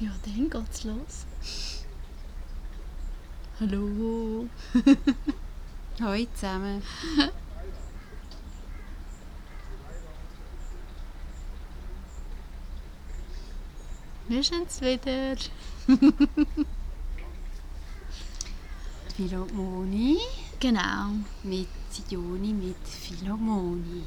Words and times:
Ja, 0.00 0.10
dann 0.24 0.48
geht's 0.48 0.84
los. 0.84 1.26
Hallo. 3.60 4.46
Hallo 6.00 6.26
zusammen. 6.34 6.82
Wir 14.28 14.44
sind's 14.44 14.80
wieder. 14.82 15.36
Philomoni 19.16 20.18
Genau. 20.60 21.10
mit 21.42 21.68
Juni 22.08 22.52
mit 22.52 22.76
Philomoni. 22.86 24.04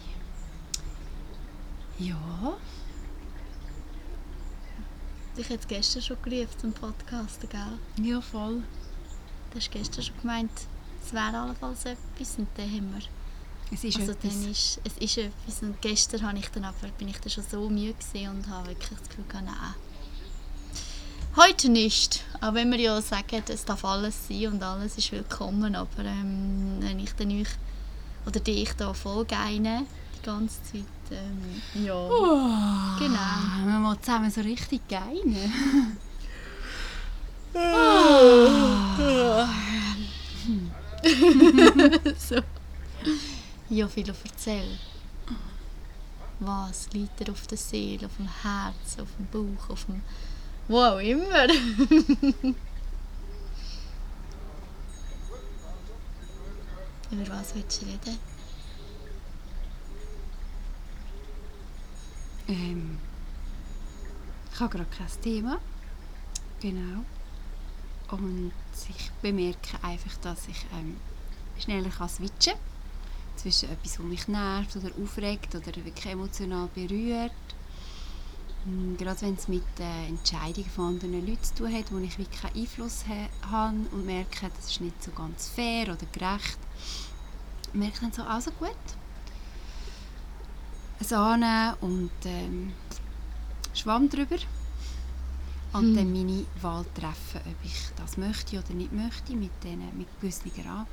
Ja, 1.99 2.53
Ich 5.37 5.47
hätte 5.47 5.65
gestern 5.67 6.01
schon 6.01 6.17
gerufen 6.21 6.59
zum 6.59 6.73
Podcasten, 6.73 7.47
gell? 7.47 8.05
ja 8.05 8.19
voll. 8.19 8.63
Du 9.49 9.57
hast 9.57 9.71
gestern 9.71 10.03
schon 10.03 10.17
gemeint, 10.19 10.51
es 11.05 11.13
wäre 11.13 11.37
allenfalls 11.37 11.85
etwas 11.85 12.37
und 12.37 12.49
dann 12.57 12.69
haben 12.69 12.93
wir... 12.93 13.01
Es 13.73 13.85
ist 13.85 13.97
also 13.97 14.11
etwas. 14.11 14.33
dann 14.33 14.51
ist, 14.51 14.81
es 14.83 14.97
ist 14.97 15.17
etwas 15.17 15.61
und 15.61 15.81
gestern 15.81 16.27
habe 16.27 16.37
ich 16.37 16.49
dann 16.49 16.65
aber, 16.65 16.89
bin 16.97 17.07
ich 17.07 17.17
dann 17.19 17.29
schon 17.29 17.45
so 17.49 17.69
müde 17.69 17.95
und 18.29 18.47
habe 18.49 18.67
wirklich 18.67 18.89
das 18.89 19.07
Gefühl 19.07 19.23
gehabt, 19.29 19.45
nein. 19.45 19.75
Heute 21.37 21.69
nicht, 21.69 22.25
auch 22.41 22.53
wenn 22.53 22.69
wir 22.69 22.79
ja 22.79 23.01
sagen, 23.01 23.41
es 23.47 23.63
darf 23.63 23.85
alles 23.85 24.27
sein 24.27 24.47
und 24.47 24.61
alles 24.61 24.97
ist 24.97 25.13
willkommen, 25.13 25.75
aber 25.75 26.03
ähm, 26.03 26.79
wenn 26.81 26.99
ich 26.99 27.13
dann 27.13 27.31
euch 27.31 27.47
oder 28.25 28.41
dich 28.41 28.73
da 28.73 28.93
voll 28.93 29.23
geine 29.23 29.85
die 30.21 30.25
ganze 30.25 30.63
Zeit, 30.63 30.85
ähm, 31.11 31.61
ja, 31.85 31.93
Oh, 31.93 32.99
genau. 32.99 33.65
Wir 33.65 33.79
mal 33.79 33.99
zusammen 33.99 34.31
so 34.31 34.41
richtig 34.41 34.87
geil. 34.87 35.21
so. 42.17 42.41
Ja, 43.69 43.87
Philo, 43.87 44.13
erzähl. 44.23 44.79
Was 46.39 46.89
liegt 46.93 47.19
dir 47.19 47.31
auf 47.31 47.45
der 47.47 47.57
Seele, 47.57 48.05
auf 48.07 48.15
dem 48.17 48.27
Herz, 48.41 48.97
auf 48.99 49.07
dem 49.17 49.27
Bauch, 49.27 49.69
auf 49.69 49.85
dem... 49.85 50.01
Wo 50.67 50.81
auch 50.81 50.99
immer. 50.99 51.45
Über 57.11 57.27
was 57.27 57.53
willst 57.53 57.81
du 57.81 57.85
reden? 57.85 58.17
Ähm, 62.51 62.97
ich 64.53 64.59
habe 64.59 64.77
gerade 64.77 64.89
kein 64.89 65.21
Thema. 65.21 65.59
Genau. 66.59 67.05
Und 68.09 68.51
ich 68.89 69.11
bemerke 69.21 69.81
einfach, 69.81 70.17
dass 70.17 70.49
ich 70.49 70.65
ähm, 70.77 70.97
schneller 71.57 71.89
kann 71.89 72.09
switchen 72.09 72.53
kann. 72.53 73.37
Zwischen 73.37 73.71
etwas, 73.71 73.93
das 73.93 74.05
mich 74.05 74.27
nervt 74.27 74.75
oder 74.75 74.89
aufregt 75.01 75.55
oder 75.55 75.73
wirklich 75.73 76.05
emotional 76.05 76.67
berührt. 76.75 77.31
Mm, 78.65 78.97
Gerade 78.97 79.21
wenn 79.21 79.35
es 79.35 79.47
mit 79.47 79.63
äh, 79.79 80.07
Entscheidungen 80.07 80.69
von 80.69 80.87
anderen 80.89 81.25
Leuten 81.25 81.43
zu 81.43 81.55
tun 81.55 81.73
hat, 81.73 81.91
wo 81.91 81.97
ich 81.99 82.19
wirklich 82.19 82.41
keinen 82.41 82.57
Einfluss 82.57 83.05
ha 83.07 83.49
habe 83.49 83.77
und 83.93 84.05
merke, 84.05 84.51
das 84.57 84.69
ist 84.69 84.81
nicht 84.81 85.01
so 85.01 85.11
ganz 85.11 85.47
fair 85.47 85.83
oder 85.83 86.05
gerecht. 86.11 86.59
Merke 87.71 88.01
dann 88.01 88.11
so, 88.11 88.23
also 88.23 88.51
gut, 88.51 88.75
annehmen 91.11 91.75
und 91.81 92.11
ähm, 92.25 92.73
Schwamm 93.73 94.09
drüber. 94.09 94.37
Und 95.73 95.83
Hm. 95.85 95.95
dann 95.95 96.11
meine 96.11 96.45
Wahl 96.61 96.85
treffen, 96.93 97.39
ob 97.45 97.55
ich 97.65 97.73
das 97.95 98.17
möchte 98.17 98.59
oder 98.59 98.73
nicht 98.73 98.91
möchte, 98.91 99.33
mit, 99.33 99.51
denen, 99.63 99.89
mit 99.97 100.07
gewissen 100.19 100.51
Rahmen. 100.65 100.85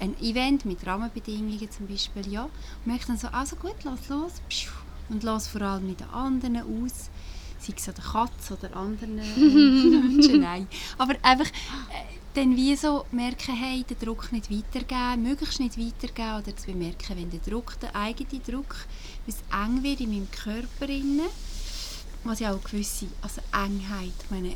Ein 0.00 0.14
Event 0.20 0.64
mit 0.66 0.86
Rahmenbedingungen 0.86 1.70
zum 1.70 1.86
Beispiel, 1.86 2.28
ja. 2.30 2.44
Und 2.44 2.86
merke 2.86 3.06
dann 3.06 3.16
so, 3.16 3.28
also 3.28 3.56
gut, 3.56 3.74
lass 3.84 4.08
los. 4.08 4.32
Und 5.08 5.22
lass 5.22 5.48
vor 5.48 5.62
allem 5.62 5.86
mit 5.86 6.00
den 6.00 6.10
anderen 6.10 6.58
aus. 6.58 7.08
Sei 7.58 7.72
es 7.76 7.88
an 7.88 7.94
der 7.96 8.04
Katze 8.04 8.54
oder 8.56 8.76
anderen 8.76 9.16
Menschen, 9.16 10.40
nein. 10.42 10.68
Aber 10.98 11.14
einfach 11.22 11.46
äh, 11.46 12.17
dann 12.34 12.56
wie 12.56 12.76
so 12.76 13.04
merken, 13.10 13.54
hey, 13.56 13.84
den 13.84 13.98
Druck 13.98 14.32
nicht 14.32 14.50
weitergeben, 14.50 15.22
möglichst 15.22 15.60
nicht 15.60 15.78
weitergeben 15.78 16.42
oder 16.42 16.56
zu 16.56 16.66
bemerken, 16.66 17.16
wenn 17.16 17.30
der 17.30 17.40
Druck, 17.40 17.78
der 17.80 17.94
eigene 17.96 18.40
Druck, 18.40 18.76
wie 19.26 19.32
es 19.32 19.42
eng 19.52 19.82
wird 19.82 20.00
in 20.00 20.10
meinem 20.10 20.30
Körper, 20.30 20.88
innen, 20.88 21.28
was 22.24 22.40
ja 22.40 22.52
auch 22.52 22.62
gewisse 22.62 23.06
also 23.22 23.40
Engheit, 23.52 24.12
meine, 24.30 24.54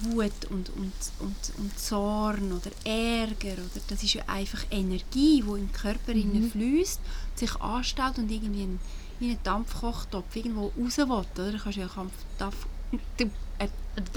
Wut 0.00 0.44
und, 0.50 0.68
und, 0.70 0.92
und, 1.20 1.52
und 1.58 1.78
Zorn 1.78 2.52
oder 2.52 2.70
Ärger, 2.84 3.54
oder, 3.54 3.80
das 3.88 4.02
ist 4.02 4.14
ja 4.14 4.24
einfach 4.26 4.64
Energie, 4.70 5.42
die 5.42 5.58
im 5.58 5.72
Körper 5.72 6.14
mhm. 6.14 6.50
fließt, 6.50 7.00
sich 7.34 7.56
anstaut 7.60 8.18
und 8.18 8.30
irgendwie 8.30 8.64
ein, 8.64 8.80
wie 9.18 9.30
ein 9.30 9.38
Dampfkochtopf 9.42 10.36
irgendwo 10.36 10.72
raus 10.78 10.98
will, 10.98 11.10
oder? 11.10 11.52
Du 11.52 11.58
kannst 11.58 11.78
ja 11.78 11.88
einen 11.96 12.10
Dampf, 12.38 12.66
äh, 13.58 13.68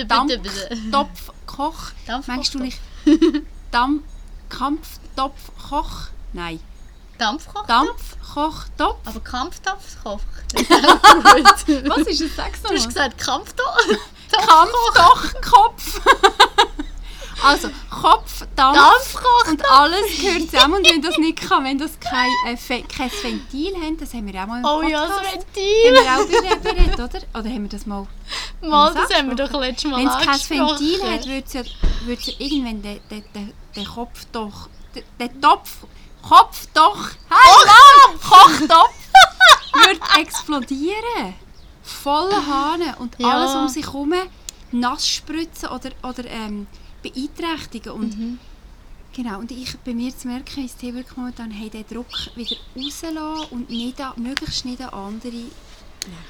Dampftopfkoch, 0.08 1.92
meinst 2.28 2.54
du 2.54 2.60
nicht 2.60 2.80
Dampf, 3.72 4.04
Kampftopfkoch? 4.50 6.08
Nein. 6.34 6.60
Dampfkoch? 7.18 7.66
Dampfkochtopf? 7.68 9.00
Aber 9.06 9.20
Kampftopfkoch? 9.20 10.22
Was 10.54 12.08
ist 12.08 12.22
das? 12.22 12.36
Sag's 12.36 12.62
Du 12.62 12.70
hast 12.70 12.88
gesagt 12.88 13.18
Kampftopf? 13.18 13.78
Kampfkochkopf. 14.32 16.02
Also 17.44 17.70
Kopf, 17.90 18.46
Dampf 18.56 19.16
und 19.50 19.66
alles 19.70 20.18
gehört 20.22 20.50
zusammen. 20.52 20.76
Und 20.76 20.90
wenn 20.90 21.02
das 21.02 21.18
nicht 21.18 21.42
kann, 21.42 21.64
wenn 21.64 21.78
das 21.78 22.00
kein, 22.00 22.30
äh, 22.46 22.82
kein 22.84 23.12
Ventil 23.22 23.74
haben, 23.76 23.98
das 23.98 24.14
haben 24.14 24.32
wir 24.32 24.42
auch 24.42 24.48
mal 24.48 24.60
im 24.60 24.66
Oh 24.66 24.80
Podcast. 24.82 24.92
ja, 24.92 25.08
das 25.08 25.18
Haben 25.18 25.26
Ventil! 25.34 25.94
wir 25.94 26.56
auch 26.58 26.58
beredet, 26.62 27.00
oder? 27.00 27.40
Oder 27.40 27.50
haben 27.50 27.64
wir 27.64 27.70
das 27.70 27.86
mal... 27.86 28.08
Mal, 28.62 28.94
das 28.94 29.18
haben 29.18 29.30
wir 29.30 29.36
doch 29.36 29.60
letztes 29.60 29.90
Mal 29.90 29.98
Wenn 30.00 30.08
es 30.08 30.18
kein. 30.48 30.60
Ventil 30.60 31.02
hat, 31.04 31.26
würde 31.26 31.44
es 31.46 31.54
ja, 31.54 31.62
würde 32.06 32.22
ja 32.24 32.34
irgendwann 32.40 32.82
der, 32.82 32.96
der, 33.10 33.22
der, 33.34 33.48
der 33.76 33.86
Kopf 33.86 34.26
doch... 34.32 34.70
Der, 34.96 35.04
der 35.20 35.42
Topf... 35.42 35.70
Kopf 36.28 36.66
doch... 36.74 36.98
Mann! 37.30 38.20
Kochtopf! 38.22 38.94
würde 39.74 40.00
explodieren. 40.20 41.36
Voller 41.84 42.46
Hahn 42.46 42.82
und 43.00 43.16
Ja. 43.20 43.30
alles 43.30 43.56
um 43.56 43.68
sich 43.68 43.86
herum 43.86 44.14
nass 44.72 45.08
spritzen 45.08 45.70
oder, 45.70 45.90
oder 46.04 46.26
ähm, 46.26 46.68
beeinträchtigen. 47.02 47.92
Und, 47.94 48.18
Mhm. 48.18 48.40
Genau, 49.14 49.40
und 49.40 49.50
ich 49.52 49.76
bei 49.80 49.94
mir 49.94 50.16
zu 50.16 50.28
merken, 50.28 50.64
ist 50.66 50.76
es 50.84 50.94
wirklich 50.94 51.18
momentan, 51.18 51.50
hey, 51.50 51.70
den 51.70 51.86
Druck 51.88 52.08
wieder 52.36 52.56
rauslassen 52.76 53.48
und 53.52 53.70
nicht 53.70 54.00
an, 54.00 54.14
möglichst 54.18 54.66
nicht 54.66 54.82
an 54.82 54.90
andere 54.90 55.32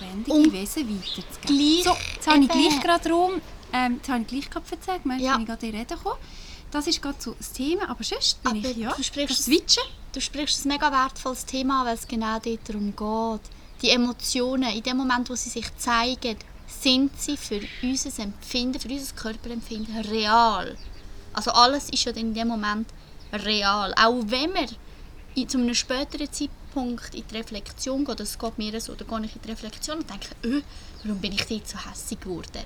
lebendige 0.02 0.32
Und 0.34 0.54
Wesen 0.54 0.88
weiterzugeben. 0.90 1.84
so, 1.84 1.96
jetzt 2.16 2.28
habe 2.28 2.40
ich 2.40 2.48
gleich 2.50 2.80
gerade 2.82 3.10
rum, 3.12 3.34
ähm, 3.74 3.96
jetzt 3.96 4.10
habe 4.10 4.22
ich 4.22 4.28
gleich 4.28 4.50
gerade 4.50 4.66
merkst 5.04 5.22
du, 5.24 5.26
Ja. 5.26 5.38
ich 5.40 5.46
gerade 5.46 5.66
Reden 5.68 5.98
komme. 6.02 6.16
Das 6.72 6.88
ist 6.88 7.02
gerade 7.02 7.18
so 7.20 7.34
das 7.38 7.52
Thema, 7.52 7.90
aber 7.90 8.04
sonst 8.04 8.42
bin 8.44 8.52
Aber 8.60 8.70
ich, 8.70 8.78
ja, 8.78 8.94
du 8.96 9.04
sprichst 9.04 9.44
Switchen. 9.44 9.84
Du 10.14 10.22
sprichst 10.22 10.66
ein 10.66 10.70
mega 10.70 10.92
wertvolles 10.92 11.46
Thema, 11.46 11.86
weil 11.86 11.96
es 11.96 12.08
genau 12.08 12.40
darum 12.40 12.96
geht. 12.96 13.42
Die 13.82 13.90
Emotionen, 13.90 14.72
in 14.74 14.84
dem 14.84 14.98
Moment, 14.98 15.30
wo 15.30 15.36
sie 15.36 15.50
sich 15.50 15.66
zeigen, 15.78 16.36
sind 16.82 17.20
sie 17.20 17.38
für 17.38 17.62
unser 17.82 18.24
Empfinden, 18.24 18.80
für 18.80 18.90
unser 18.90 19.16
Körperempfinden 19.16 19.98
real. 20.06 20.78
Also 21.34 21.52
alles 21.52 21.90
ist 21.90 22.06
ja 22.06 22.12
in 22.14 22.34
dem 22.34 22.48
Moment 22.48 22.88
real. 23.34 23.94
Auch 23.96 24.22
wenn 24.26 24.54
wir 24.54 25.48
zu 25.48 25.58
einem 25.58 25.74
späteren 25.74 26.32
Zeitpunkt 26.32 27.14
in 27.16 27.24
die 27.28 27.38
Reflexion 27.38 28.06
gehen, 28.06 28.16
das 28.16 28.38
geht 28.38 28.58
mir 28.58 28.80
so, 28.82 28.94
da 28.96 29.06
gehe 29.06 29.26
ich 29.26 29.36
in 29.36 29.42
die 29.42 29.50
Reflexion 29.50 30.00
und 30.00 30.10
denke, 30.10 30.30
öh, 30.44 30.62
warum 31.04 31.20
bin 31.20 31.34
ich 31.34 31.46
dort 31.46 31.68
so 31.68 31.78
hässig 31.78 32.22
geworden? 32.22 32.64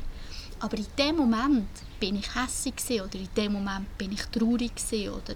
Aber 0.60 0.78
in 0.78 0.88
dem 0.98 1.18
Moment 1.18 1.68
bin 2.00 2.16
ich 2.16 2.30
gewesen, 2.30 3.02
oder 3.02 3.16
in 3.16 3.30
dem 3.36 3.54
Moment 3.54 3.98
bin 3.98 4.12
ich 4.14 4.24
traurig 4.28 4.72
oder 4.92 5.36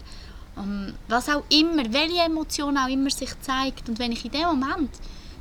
ähm, 0.58 0.94
was 1.08 1.30
auch 1.30 1.44
immer, 1.50 1.84
welche 1.92 2.24
Emotion 2.24 2.78
auch 2.78 2.88
immer 2.88 3.10
sich 3.10 3.40
zeigt. 3.42 3.90
Und 3.90 4.00
wenn 4.00 4.12
ich 4.12 4.24
in 4.24 4.32
dem 4.32 4.46
Moment 4.46 4.92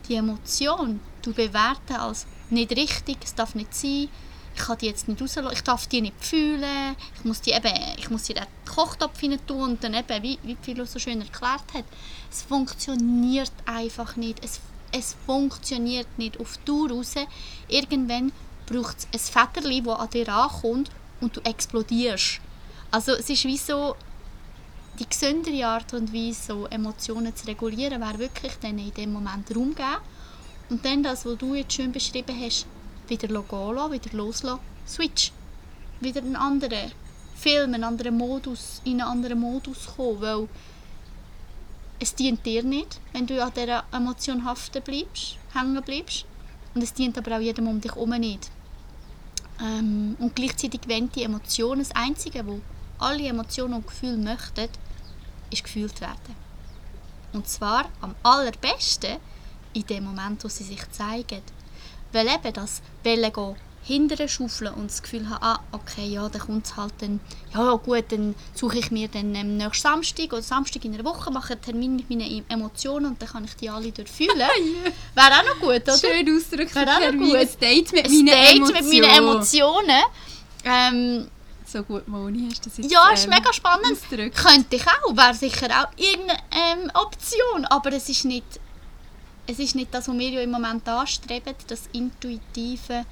die 0.09 0.15
Emotion 0.15 1.01
bewerte 1.23 1.99
als 1.99 2.27
nicht 2.51 2.71
richtig, 2.73 3.19
es 3.25 3.35
darf 3.35 3.55
nicht 3.55 3.75
sein, 3.75 4.09
ich 4.55 4.63
kann 4.63 4.79
die 4.79 4.87
jetzt 4.87 5.07
nicht 5.07 5.21
rauslassen, 5.21 5.53
ich 5.53 5.63
darf 5.63 5.87
die 5.87 6.01
nicht 6.01 6.25
fühlen, 6.25 6.97
ich 7.17 7.25
muss 7.25 7.41
die 7.43 7.53
eben, 7.53 7.73
ich 7.99 8.09
muss 8.11 8.25
die 8.25 8.33
in 8.33 8.39
den 8.39 8.47
Kochtopf 8.75 9.21
hinein 9.21 9.47
tun 9.47 9.71
und 9.71 9.85
dann 9.85 9.95
eben, 9.95 10.23
wie, 10.23 10.39
wie 10.43 10.57
Philo 10.61 10.85
so 10.85 10.99
schön 10.99 11.21
erklärt 11.21 11.75
hat, 11.75 11.85
es 12.31 12.43
funktioniert 12.43 13.53
einfach 13.67 14.17
nicht, 14.17 14.43
es, 14.43 14.61
es 14.93 15.17
funktioniert 15.27 16.07
nicht. 16.17 16.41
Auf 16.41 16.59
Dauer 16.59 16.91
raus. 16.91 17.15
Irgendwann 17.69 18.33
braucht 18.67 19.07
es 19.13 19.33
ein 19.35 19.53
Federli, 19.53 19.83
das 19.83 19.99
an 19.99 20.11
dir 20.11 20.29
ankommt 20.29 20.91
und 21.21 21.37
du 21.37 21.41
explodierst. 21.43 22.41
Also 22.91 23.13
es 23.13 23.29
ist 23.29 23.45
wie 23.45 23.59
so, 23.59 23.97
die 24.99 25.09
gesündere 25.09 25.67
Art 25.67 25.93
und 25.93 26.13
Weise, 26.13 26.43
so 26.47 26.67
Emotionen 26.67 27.37
zu 27.37 27.47
regulieren, 27.47 28.01
wäre 28.01 28.19
wirklich 28.19 28.53
dann 28.61 28.79
in 28.79 28.95
dem 28.95 29.13
Moment 29.13 29.55
Raum 29.55 29.75
geben 29.75 29.97
und 30.69 30.85
dann 30.85 31.03
das, 31.03 31.25
was 31.25 31.39
du 31.39 31.55
jetzt 31.55 31.75
schön 31.75 31.93
beschrieben 31.93 32.37
hast, 32.41 32.67
wieder 33.09 33.29
gehen 33.29 33.43
wieder 33.93 34.17
loslassen, 34.17 34.61
switch. 34.87 35.33
Wieder 36.01 36.21
einen 36.21 36.37
anderen 36.37 36.93
Film, 37.35 37.75
einen 37.75 37.85
anderen 37.85 38.17
Modus, 38.19 38.81
in 38.85 39.01
einen 39.01 39.11
anderen 39.11 39.41
Modus 39.41 39.87
kommen, 39.97 40.21
weil 40.21 40.49
es 41.99 42.15
dient 42.15 42.45
dir 42.45 42.63
nicht, 42.63 43.01
wenn 43.13 43.27
du 43.27 43.43
an 43.43 43.53
dieser 43.55 43.85
Emotion 43.93 44.45
haften 44.45 44.83
bleibst, 44.83 45.37
hängen 45.55 45.83
bleibst. 45.83 46.27
Und 46.75 46.83
es 46.83 46.93
dient 46.93 47.17
aber 47.17 47.37
auch 47.37 47.41
jedem 47.41 47.69
um 47.69 47.81
dich 47.81 47.93
herum 47.95 48.11
nicht. 48.11 48.51
Ähm, 49.61 50.17
und 50.19 50.37
gleichzeitig 50.37 50.83
wenn 50.87 51.11
die 51.13 51.23
Emotionen, 51.23 51.79
das 51.79 51.95
Einzige, 51.95 52.47
wo 52.47 52.61
alle 52.99 53.27
Emotionen 53.27 53.75
und 53.75 53.87
Gefühle 53.87 54.19
möchten, 54.19 54.69
ist 55.51 55.65
gefühlt 55.65 56.01
werden. 56.01 56.37
Und 57.33 57.49
zwar 57.49 57.87
am 58.01 58.15
allerbesten 58.23 59.17
in 59.77 59.87
dem 59.87 60.05
Moment, 60.05 60.43
wo 60.43 60.49
sie 60.49 60.65
sich 60.65 60.83
zeigen. 60.91 61.43
Weil 62.13 62.27
eben 62.29 62.53
das 62.53 62.83
Wellen 63.03 63.33
gehen 63.33 63.57
hinterher 63.87 64.27
schaufeln 64.27 64.75
und 64.75 64.91
das 64.91 65.01
Gefühl 65.01 65.29
haben, 65.31 65.43
ah, 65.45 65.61
okay, 65.71 66.07
ja, 66.09 66.29
dann 66.29 66.41
kommt 66.43 66.67
es 66.67 66.77
halt 66.77 66.93
dann, 66.99 67.21
ja 67.55 67.73
gut, 67.75 68.07
dann 68.09 68.35
suche 68.53 68.79
ich 68.79 68.91
mir 68.91 69.07
dann 69.07 69.33
ähm, 69.37 69.57
nächsten 69.59 69.81
Samstag 69.83 70.33
oder 70.33 70.43
Samstag 70.43 70.85
in 70.85 70.95
einer 70.95 71.05
Woche, 71.05 71.31
mache 71.31 71.53
einen 71.53 71.63
Termin 71.63 71.95
mit 71.95 72.11
meinen 72.11 72.45
Emotionen 72.49 73.07
und 73.07 73.23
dann 73.23 73.29
kann 73.29 73.45
ich 73.45 73.55
die 73.55 73.71
alle 73.71 73.93
durchfühlen. 73.93 74.39
Wäre 75.15 75.31
auch 75.39 75.45
noch 75.45 75.61
gut, 75.61 75.83
oder? 75.83 75.97
Schön 75.97 76.37
ausdrücklich. 76.37 76.75
Wäre 76.75 76.97
auch 76.97 77.13
noch 77.13 77.27
gut. 77.27 77.37
Ein 77.37 77.49
Date 77.61 77.93
mit 77.93 78.07
Ein 78.07 78.13
meinen 78.13 78.27
Date 78.27 78.57
Emotionen. 78.57 78.89
mit 78.91 79.03
meinen 79.03 79.19
Emotionen. 79.19 80.03
Ähm, 80.65 81.29
So 81.65 81.83
gut, 81.85 82.09
Moni, 82.09 82.49
hast 82.51 82.65
du 82.67 82.71
das 82.71 82.79
jetzt 82.79 82.91
ja, 82.93 83.09
ist 83.11 83.25
ähm, 83.25 83.31
mega 83.31 83.53
spannend. 83.53 83.93
ausgedrückt. 83.93 84.37
Könnte 84.37 84.75
ich 84.77 84.85
auch, 84.85 85.17
wäre 85.17 85.35
sicher 85.35 85.69
auch 85.71 85.97
irgendeine 85.97 86.41
ähm, 86.51 86.91
Option, 86.95 87.65
aber 87.67 87.93
es 87.93 88.09
ist 88.09 88.25
nicht 88.25 88.47
es 89.47 89.59
ist 89.59 89.75
nicht 89.75 89.93
das, 89.95 90.09
was 90.09 90.19
wir 90.19 90.31
ja 90.31 90.41
im 90.41 90.51
Moment 90.51 90.89
anstreben, 90.89 91.55
das 91.69 91.89
intuitive 91.93 93.05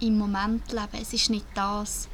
im 0.00 0.18
Moment 0.18 0.70
leben. 0.72 0.98
Es 1.00 1.12
ist 1.12 1.30
nicht 1.30 1.46
das. 1.54 2.08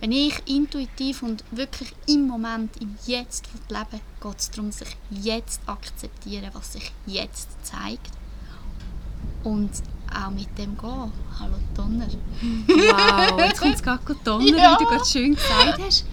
Wenn 0.00 0.12
ich 0.12 0.34
intuitiv 0.46 1.22
und 1.22 1.42
wirklich 1.50 1.92
im 2.06 2.26
Moment, 2.28 2.76
im 2.80 2.96
Jetzt 3.06 3.48
lebe, 3.68 4.00
geht 4.22 4.38
es 4.38 4.50
darum, 4.50 4.70
sich 4.70 4.96
jetzt 5.10 5.60
akzeptieren, 5.66 6.50
was 6.52 6.74
sich 6.74 6.92
jetzt 7.06 7.48
zeigt. 7.66 8.12
Und 9.42 9.70
auch 10.14 10.30
mit 10.30 10.56
dem 10.56 10.76
gehen. 10.78 11.12
Hallo 11.40 11.56
Donner. 11.74 12.06
Wow, 12.66 13.38
jetzt 13.40 13.60
kommt 13.60 13.74
es 13.74 13.82
gerade 13.82 14.04
gut 14.04 14.18
donnern, 14.24 14.48
Ja. 14.56 14.78
wie 14.78 14.84
du 14.84 14.88
gerade 14.90 15.04
schön 15.04 15.34
gesagt 15.34 15.78
hast. 15.84 16.04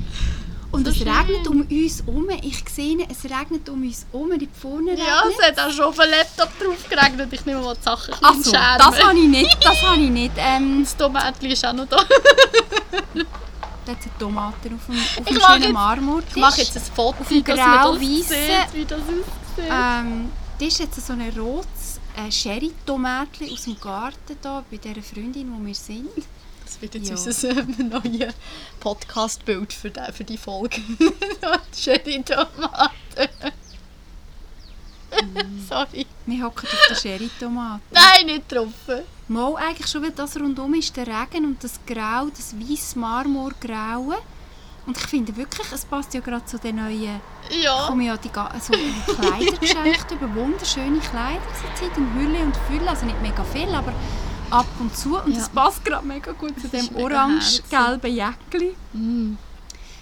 Und 0.75 0.85
So 0.85 0.91
es 0.91 0.97
schön. 0.97 1.07
regnet 1.07 1.47
um 1.47 1.61
uns 1.61 2.03
herum. 2.05 2.27
Ich 2.41 2.63
sehe, 2.69 2.97
es 3.09 3.23
regnet 3.23 3.67
um 3.69 3.81
uns 3.83 4.05
herum. 4.11 4.31
Die 4.37 4.45
Ja, 4.45 5.19
regnet. 5.21 5.39
es 5.39 5.45
hat 5.47 5.59
auch 5.59 5.71
schon 5.71 5.85
auf 5.85 5.95
den 5.95 6.09
Laptop 6.09 6.59
drauf 6.59 6.89
geregnet. 6.89 7.29
Ich 7.31 7.45
nehme 7.45 7.61
mal 7.61 7.75
die 7.75 7.81
Sachen 7.83 8.13
ein 8.13 8.19
Ach 8.21 8.35
so, 8.41 8.51
das 8.51 9.03
habe 9.03 9.17
ich 9.19 9.27
nicht. 9.27 9.57
Das 9.63 9.81
habe 9.81 10.01
ich 10.01 10.09
nicht. 10.09 10.33
Ähm, 10.37 10.81
Das 10.83 10.95
Tomatli 10.97 11.53
ist 11.53 11.65
auch 11.65 11.73
noch 11.73 11.85
da. 11.87 11.97
da 13.85 13.91
hat 13.91 13.97
Tomaten 14.19 14.75
auf 14.75 14.85
dem, 14.85 14.95
auf 14.95 15.17
Ich 15.17 15.23
dem 15.25 15.39
schönen 15.41 15.61
jetzt- 15.63 15.73
Marmortisch. 15.73 16.31
Ich 16.35 16.41
mache 16.41 16.61
jetzt 16.61 16.75
ein 16.75 16.83
Foto, 16.95 17.21
Auf 17.21 17.27
dem 17.27 17.43
dass 17.43 17.57
man 17.57 17.71
das 17.71 17.81
grau-weissen- 17.81 18.23
sieht, 18.23 18.73
wie 18.73 18.85
das 18.85 18.99
aussieht. 18.99 19.69
Ähm, 19.69 20.31
das 20.59 20.67
ist 20.69 20.79
jetzt 20.79 21.05
so 21.07 21.13
ein 21.13 21.33
rotes 21.37 21.99
äh, 22.17 22.31
Sherry-Tomatli 22.31 23.51
aus 23.51 23.63
dem 23.63 23.79
Garten 23.79 24.37
da, 24.41 24.63
bei 24.71 24.77
dieser 24.77 25.01
Freundin, 25.03 25.51
wo 25.53 25.65
wir 25.65 25.75
sind. 25.75 26.09
Das 26.75 26.81
wird 26.81 26.95
jetzt 26.95 27.09
Ja. 27.09 27.15
unser 27.15 27.49
ähm, 27.57 27.89
neues 27.89 28.33
Podcast-Bild 28.81 29.71
für 29.71 29.89
die, 29.91 30.11
für 30.11 30.23
die 30.25 30.37
Folge. 30.37 30.81
Schöne 31.75 32.23
Tomaten. 32.25 33.29
Sorry. 35.69 36.05
Wir 36.25 36.43
hocken 36.43 36.67
auf 36.67 36.85
der 36.89 36.95
Sherry-Tomate. 36.95 37.81
Nein, 37.91 38.25
nicht 38.25 38.49
getroffen. 38.49 39.05
Mal 39.29 39.55
eigentlich 39.55 39.87
schon, 39.87 40.03
weil 40.03 40.11
das 40.11 40.35
rundum 40.35 40.73
ist 40.73 40.95
der 40.97 41.07
Regen 41.07 41.45
und 41.45 41.63
das 41.63 41.79
Grau, 41.87 42.27
das 42.35 42.53
weiße 42.59 42.99
Marmorgraue. 42.99 44.17
Und 44.85 44.97
ich 44.97 45.07
finde 45.07 45.35
wirklich, 45.37 45.71
es 45.71 45.85
passt 45.85 46.13
ja 46.13 46.19
gerade 46.19 46.45
zu 46.45 46.57
den 46.59 46.75
neuen, 46.75 47.21
Ja. 47.61 47.87
kommen 47.87 48.01
ja 48.01 48.17
die 48.17 48.29
so 48.59 48.73
Kleider 49.13 49.57
geschenkt 49.57 50.11
über 50.11 50.35
wunderschöne 50.35 50.99
Kleider 50.99 51.41
zurzeit 51.59 51.97
in 51.97 52.13
Hülle 52.13 52.39
und 52.43 52.55
Fülle, 52.67 52.87
also 52.89 53.05
nicht 53.05 53.19
mega 53.21 53.43
viel, 53.45 53.73
aber 53.73 53.93
ab 54.49 54.67
und 54.79 54.95
zu. 54.95 55.17
Und 55.19 55.31
Ja. 55.33 55.39
das 55.39 55.49
passt 55.49 55.83
gerade 55.85 56.05
mega 56.05 56.31
gut 56.33 56.59
zu 56.59 56.67
Das 56.67 56.87
dem 56.87 56.95
orange-gelben 56.95 58.13
Jäckli. 58.15 58.75
Mm. 58.93 59.33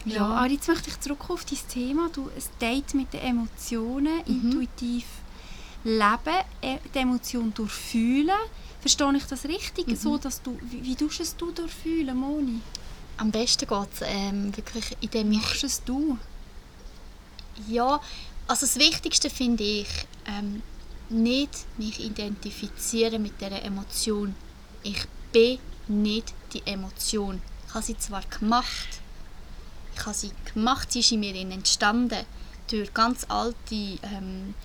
Ja, 0.05 0.15
Ja. 0.15 0.25
aber 0.27 0.47
jetzt 0.47 0.67
möchte 0.67 0.89
ich 0.89 0.99
zurück 0.99 1.29
auf 1.29 1.45
dein 1.45 1.59
Thema. 1.69 2.09
Du, 2.13 2.23
ein 2.35 2.43
Date 2.59 2.93
mit 2.93 3.13
den 3.13 3.21
Emotionen, 3.21 4.21
Mhm. 4.25 4.51
intuitiv 4.51 5.05
leben, 5.83 6.43
äh, 6.61 6.77
die 6.93 6.99
Emotion 6.99 7.53
durchfühlen. 7.53 8.35
Verstehe 8.81 9.15
ich 9.15 9.23
das 9.25 9.45
richtig? 9.45 9.87
Mhm. 9.87 9.95
So, 9.95 10.17
dass 10.17 10.41
du, 10.41 10.57
wie, 10.61 10.83
wie 10.83 10.95
tust 10.95 11.19
es 11.21 11.35
du 11.37 11.51
durchfühlen, 11.51 12.17
Moni? 12.17 12.59
Am 13.17 13.31
besten 13.31 13.67
geht 13.67 13.87
es 13.93 14.01
ähm, 14.03 14.55
wirklich, 14.57 14.85
indem 14.99 15.31
ich 15.31 15.37
Machst 15.41 15.63
es 15.63 15.81
du? 15.83 16.17
Ja, 17.67 18.01
also 18.47 18.65
das 18.65 18.75
Wichtigste 18.77 19.29
finde 19.29 19.63
ich, 19.63 19.87
ähm, 20.25 20.61
nicht 21.13 21.65
mich 21.77 21.99
identifizieren 21.99 23.21
mit 23.21 23.39
dieser 23.39 23.63
Emotion. 23.63 24.35
Ich 24.83 25.05
bin 25.31 25.59
nicht 25.87 26.33
die 26.53 26.63
Emotion. 26.65 27.41
Ich 27.67 27.73
habe 27.73 27.85
sie 27.85 27.97
zwar 27.97 28.23
gemacht, 28.23 29.01
ich 29.95 30.05
habe 30.05 30.15
sie 30.15 30.31
gemacht, 30.53 30.91
sie 30.91 30.99
ist 30.99 31.11
in 31.11 31.19
mir 31.19 31.35
entstanden, 31.35 32.25
durch 32.69 32.93
ganz 32.93 33.25
alte 33.29 33.75
ähm, 33.75 34.55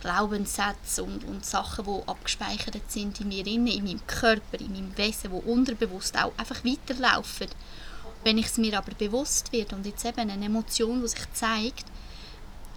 Glaubenssätze 0.00 1.04
und, 1.04 1.24
und 1.24 1.44
Sachen, 1.44 1.84
die 1.84 2.08
abgespeichert 2.08 2.90
sind 2.90 3.20
in 3.20 3.28
mir, 3.28 3.46
innen, 3.46 3.66
in 3.66 3.84
meinem 3.84 4.06
Körper, 4.06 4.58
in 4.58 4.72
meinem 4.72 4.96
Wesen, 4.96 5.30
die 5.30 5.50
unterbewusst 5.50 6.16
auch 6.16 6.32
einfach 6.36 6.64
weiterlaufen. 6.64 7.48
Wenn 8.24 8.38
ich 8.38 8.46
es 8.46 8.58
mir 8.58 8.76
aber 8.76 8.94
bewusst 8.94 9.52
wird 9.52 9.72
und 9.72 9.86
jetzt 9.86 10.04
eben 10.04 10.30
eine 10.30 10.44
Emotion, 10.44 11.02
die 11.02 11.08
sich 11.08 11.32
zeigt, 11.32 11.84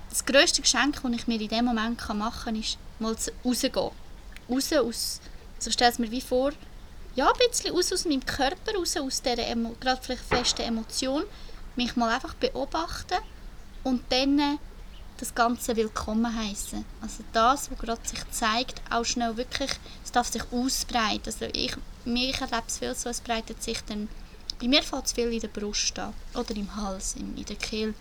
das 0.10 0.26
grösste 0.26 0.62
Geschenk, 0.62 1.02
das 1.02 1.12
ich 1.12 1.28
mir 1.28 1.42
in 1.42 1.48
dem 1.48 1.66
Moment 1.66 2.08
machen 2.14 2.44
kann, 2.44 2.56
ist 2.56 2.78
mal 3.04 3.16
rausgehen. 3.46 3.92
Raus 4.50 4.74
aus, 4.74 5.22
also 5.58 5.70
ich 5.70 5.74
stelle 5.74 5.92
es 5.92 6.00
mir 6.00 6.12
wie 6.12 6.22
vor, 6.22 6.52
ja, 7.16 7.28
ein 7.28 7.50
bisschen 7.50 7.76
raus 7.76 7.94
aus 7.94 8.06
meinem 8.06 8.26
Körper, 8.26 8.74
raus 8.76 8.98
aus 8.98 9.22
dieser 9.22 9.48
Emo 9.48 9.76
gerade 9.80 10.02
vielleicht 10.02 10.24
festen 10.24 10.64
Emotion, 10.64 11.24
mich 11.76 11.96
mal 11.96 12.14
einfach 12.14 12.34
beobachten 12.34 13.18
und 13.84 14.04
dann 14.10 14.40
äh, 14.40 14.58
das 15.18 15.36
Ganze 15.36 15.76
willkommen 15.76 16.36
heißen. 16.36 16.84
Also 17.02 17.24
das, 17.32 17.70
was 17.70 17.80
gerade 17.80 18.02
sich 18.08 18.20
zeigt, 18.32 18.82
auch 18.90 19.06
schnell 19.06 19.38
wirklich, 19.38 19.72
es 20.04 20.12
darf 20.12 20.28
sich 20.28 20.44
ausbreiten. 20.52 21.22
Also 21.26 21.46
ich, 21.54 21.76
mir, 22.04 22.34
erlebe 22.34 22.64
es 22.68 22.80
viel 22.80 22.96
so, 22.96 23.10
es 23.10 23.22
breitet 23.22 23.62
sich 23.62 23.80
dann, 23.86 24.10
bei 24.60 24.68
mir 24.68 24.84
fällt 24.84 25.06
es 25.06 25.14
viel 25.14 25.32
in 25.32 25.40
der 25.40 25.48
Brust 25.50 25.98
an 26.00 26.14
oder 26.34 26.56
im 26.56 26.76
Hals, 26.76 27.16
in, 27.16 27.38
in 27.38 27.46
der 27.46 27.56
Kehle. 27.56 27.94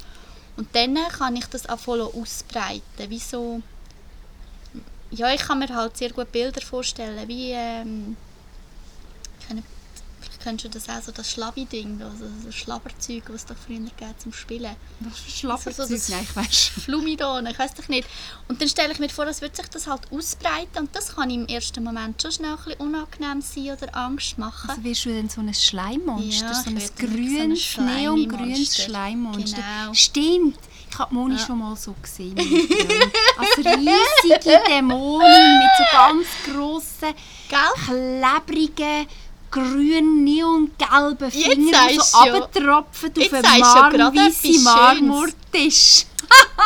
Und 0.56 0.74
dann 0.74 0.96
kann 1.08 1.36
ich 1.36 1.46
das 1.46 1.68
auch 1.68 1.78
voll 1.78 2.00
ausbreiten, 2.00 3.08
wie 3.08 3.18
so, 3.18 3.62
ja, 5.12 5.32
ich 5.32 5.40
kann 5.42 5.58
mir 5.58 5.68
halt 5.68 5.96
sehr 5.96 6.10
gut 6.10 6.32
Bilder 6.32 6.60
vorstellen, 6.60 7.28
wie, 7.28 7.50
ähm, 7.52 8.16
kennst 10.42 10.64
du 10.64 10.68
das 10.68 10.88
auch, 10.88 11.00
so 11.00 11.12
das 11.12 11.30
Schlabi-Ding, 11.30 12.02
also 12.02 12.24
das 12.44 12.52
Schlabberzeug, 12.56 13.22
was 13.28 13.36
es 13.42 13.46
da 13.46 13.54
früher 13.54 13.78
gab 13.96 14.20
zum 14.20 14.32
Spielen. 14.32 14.74
Was 14.98 15.18
für 15.20 15.30
Schlapperzeug? 15.30 15.74
So- 15.76 15.84
so 15.86 15.94
das- 15.94 16.08
Nein, 16.08 16.26
ich 16.28 16.34
weiss. 16.36 16.58
Flumidon, 16.84 17.46
ich 17.46 17.56
weiß 17.56 17.74
doch 17.74 17.86
nicht. 17.88 18.08
Und 18.48 18.60
dann 18.60 18.68
stelle 18.68 18.92
ich 18.92 18.98
mir 18.98 19.08
vor, 19.08 19.24
als 19.24 19.40
würde 19.40 19.54
sich 19.54 19.68
das 19.68 19.86
halt 19.86 20.00
ausbreiten 20.10 20.78
und 20.80 20.96
das 20.96 21.14
kann 21.14 21.30
im 21.30 21.46
ersten 21.46 21.84
Moment 21.84 22.20
schon 22.20 22.32
schnell 22.32 22.50
ein 22.54 22.56
bisschen 22.56 22.80
unangenehm 22.80 23.40
sein 23.40 23.70
oder 23.70 23.96
Angst 23.96 24.36
machen. 24.36 24.68
Also 24.68 24.82
wirst 24.82 25.04
du 25.04 25.10
dann 25.14 25.28
so 25.28 25.40
ein 25.42 25.54
Schleimmonster, 25.54 26.44
Ja, 26.46 26.54
so 26.54 26.70
ein 26.70 26.80
grünes, 26.96 27.72
so 27.74 27.82
neongrünes. 27.82 28.76
Schleimmonster. 28.84 29.56
Genau. 29.58 29.94
Stimmt. 29.94 30.58
Ich 30.92 30.98
habe 30.98 31.14
Moni 31.14 31.36
Ja. 31.36 31.46
schon 31.46 31.58
mal 31.58 31.74
so 31.74 31.94
gesehen. 32.02 32.34
meine 32.34 32.50
Freunde. 32.50 33.12
Als 33.38 33.56
riesige 33.56 34.60
Dämonin 34.68 35.58
mit 35.58 35.70
so 35.78 35.84
ganz 35.96 36.26
grossen, 36.44 37.14
Gell? 37.48 38.20
klebrigen, 38.20 39.06
grün, 39.50 40.22
neongelben 40.24 41.30
Fingern, 41.30 41.88
die 41.88 41.98
so 41.98 42.18
runtertropfen 42.18 43.10
auf 43.16 43.32
einen 43.32 44.18
etwas 44.18 44.62
Marmortisch. 44.64 46.04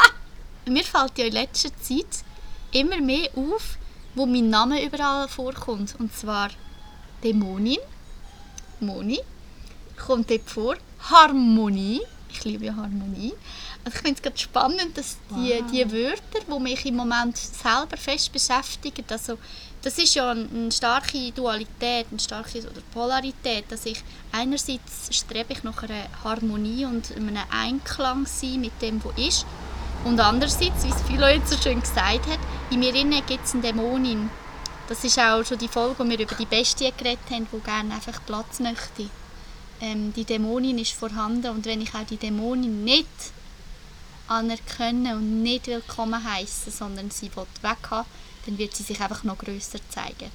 Mir 0.67 0.83
fällt 0.83 1.19
ja 1.19 1.27
in 1.27 1.33
letzter 1.33 1.71
Zeit 1.81 2.25
immer 2.73 3.01
mehr 3.01 3.31
auf, 3.37 3.79
wo 4.17 4.27
mein 4.27 4.51
Name 4.51 4.85
überall 4.85 5.29
vorkommt. 5.29 5.95
Und 6.01 6.13
zwar 6.17 6.49
Dämonin, 7.23 7.79
Moni, 8.81 9.21
kommt 10.05 10.29
dort 10.31 10.51
vor, 10.51 10.75
Harmonie, 11.11 12.01
ich 12.29 12.45
liebe 12.45 12.65
ja 12.67 12.75
Harmonie. 12.75 13.33
Also 13.87 13.99
ich 13.99 14.03
finde 14.03 14.17
es 14.17 14.23
gerade 14.23 14.39
spannend, 14.39 14.99
dass 14.99 15.17
die, 15.31 15.61
Wow. 15.61 15.71
die 15.71 15.93
Wörter, 15.93 16.41
die 16.45 16.61
mich 16.61 16.85
im 16.87 16.97
Moment 16.97 17.37
selber 17.37 17.97
fest 17.97 18.33
beschäftigen, 18.33 19.05
also 19.09 19.39
das 19.81 19.97
ist 19.99 20.17
ja 20.17 20.33
eine, 20.33 20.73
starke 20.73 21.31
Dualität, 21.31 22.07
eine 22.11 22.19
starke 22.19 22.59
oder 22.59 22.81
Polarität, 22.93 23.67
dass 23.71 23.87
ich 23.87 24.03
einerseits 24.33 25.17
strebe 25.17 25.53
ich 25.53 25.63
nach 25.63 25.81
einer 25.85 26.09
Harmonie 26.25 26.85
und 26.85 27.17
einem 27.17 27.39
Einklang 27.49 28.27
sein 28.27 28.61
mit 28.61 28.73
dem, 28.83 29.01
was 29.05 29.17
ist, 29.25 29.47
und 30.05 30.19
andererseits, 30.19 30.85
wie 30.85 30.91
es 30.91 31.03
Philo 31.03 31.29
jetzt 31.29 31.51
so 31.51 31.57
schön 31.57 31.81
gesagt 31.81 32.27
hat, 32.27 32.41
in 32.71 32.81
mir 32.81 32.93
innen 32.93 33.25
gibt 33.25 33.45
es 33.45 33.55
eine 33.55 33.63
Dämonin. 33.63 34.29
Das 34.89 35.05
ist 35.05 35.19
auch 35.21 35.45
schon 35.45 35.59
die 35.59 35.69
Folge, 35.69 35.95
wo 35.99 36.05
wir 36.09 36.19
über 36.19 36.35
die 36.35 36.47
Bestie 36.47 36.93
geredet 36.97 37.31
haben, 37.31 37.47
die 37.53 37.61
gerne 37.61 37.95
einfach 37.95 38.21
Platz 38.27 38.59
möchte. 38.59 39.11
Ähm, 39.81 40.13
die 40.13 40.25
Dämonin 40.25 40.79
ist 40.79 40.93
vorhanden 40.93 41.51
und 41.51 41.67
wenn 41.67 41.81
ich 41.81 41.95
auch 41.95 42.07
die 42.09 42.17
Dämonin 42.17 42.83
nicht 42.83 43.07
anerkennen 44.29 45.15
und 45.17 45.43
nicht 45.43 45.67
willkommen 45.67 46.23
heißen, 46.23 46.73
sondern 46.73 47.11
sie 47.11 47.31
will 47.37 47.47
weghaben, 47.63 48.07
dann 48.47 48.59
wird 48.59 48.75
sie 48.77 48.83
sich 48.83 49.01
einfach 49.01 49.25
noch 49.25 49.39
grösser 49.39 49.79
zeigen. 49.89 50.31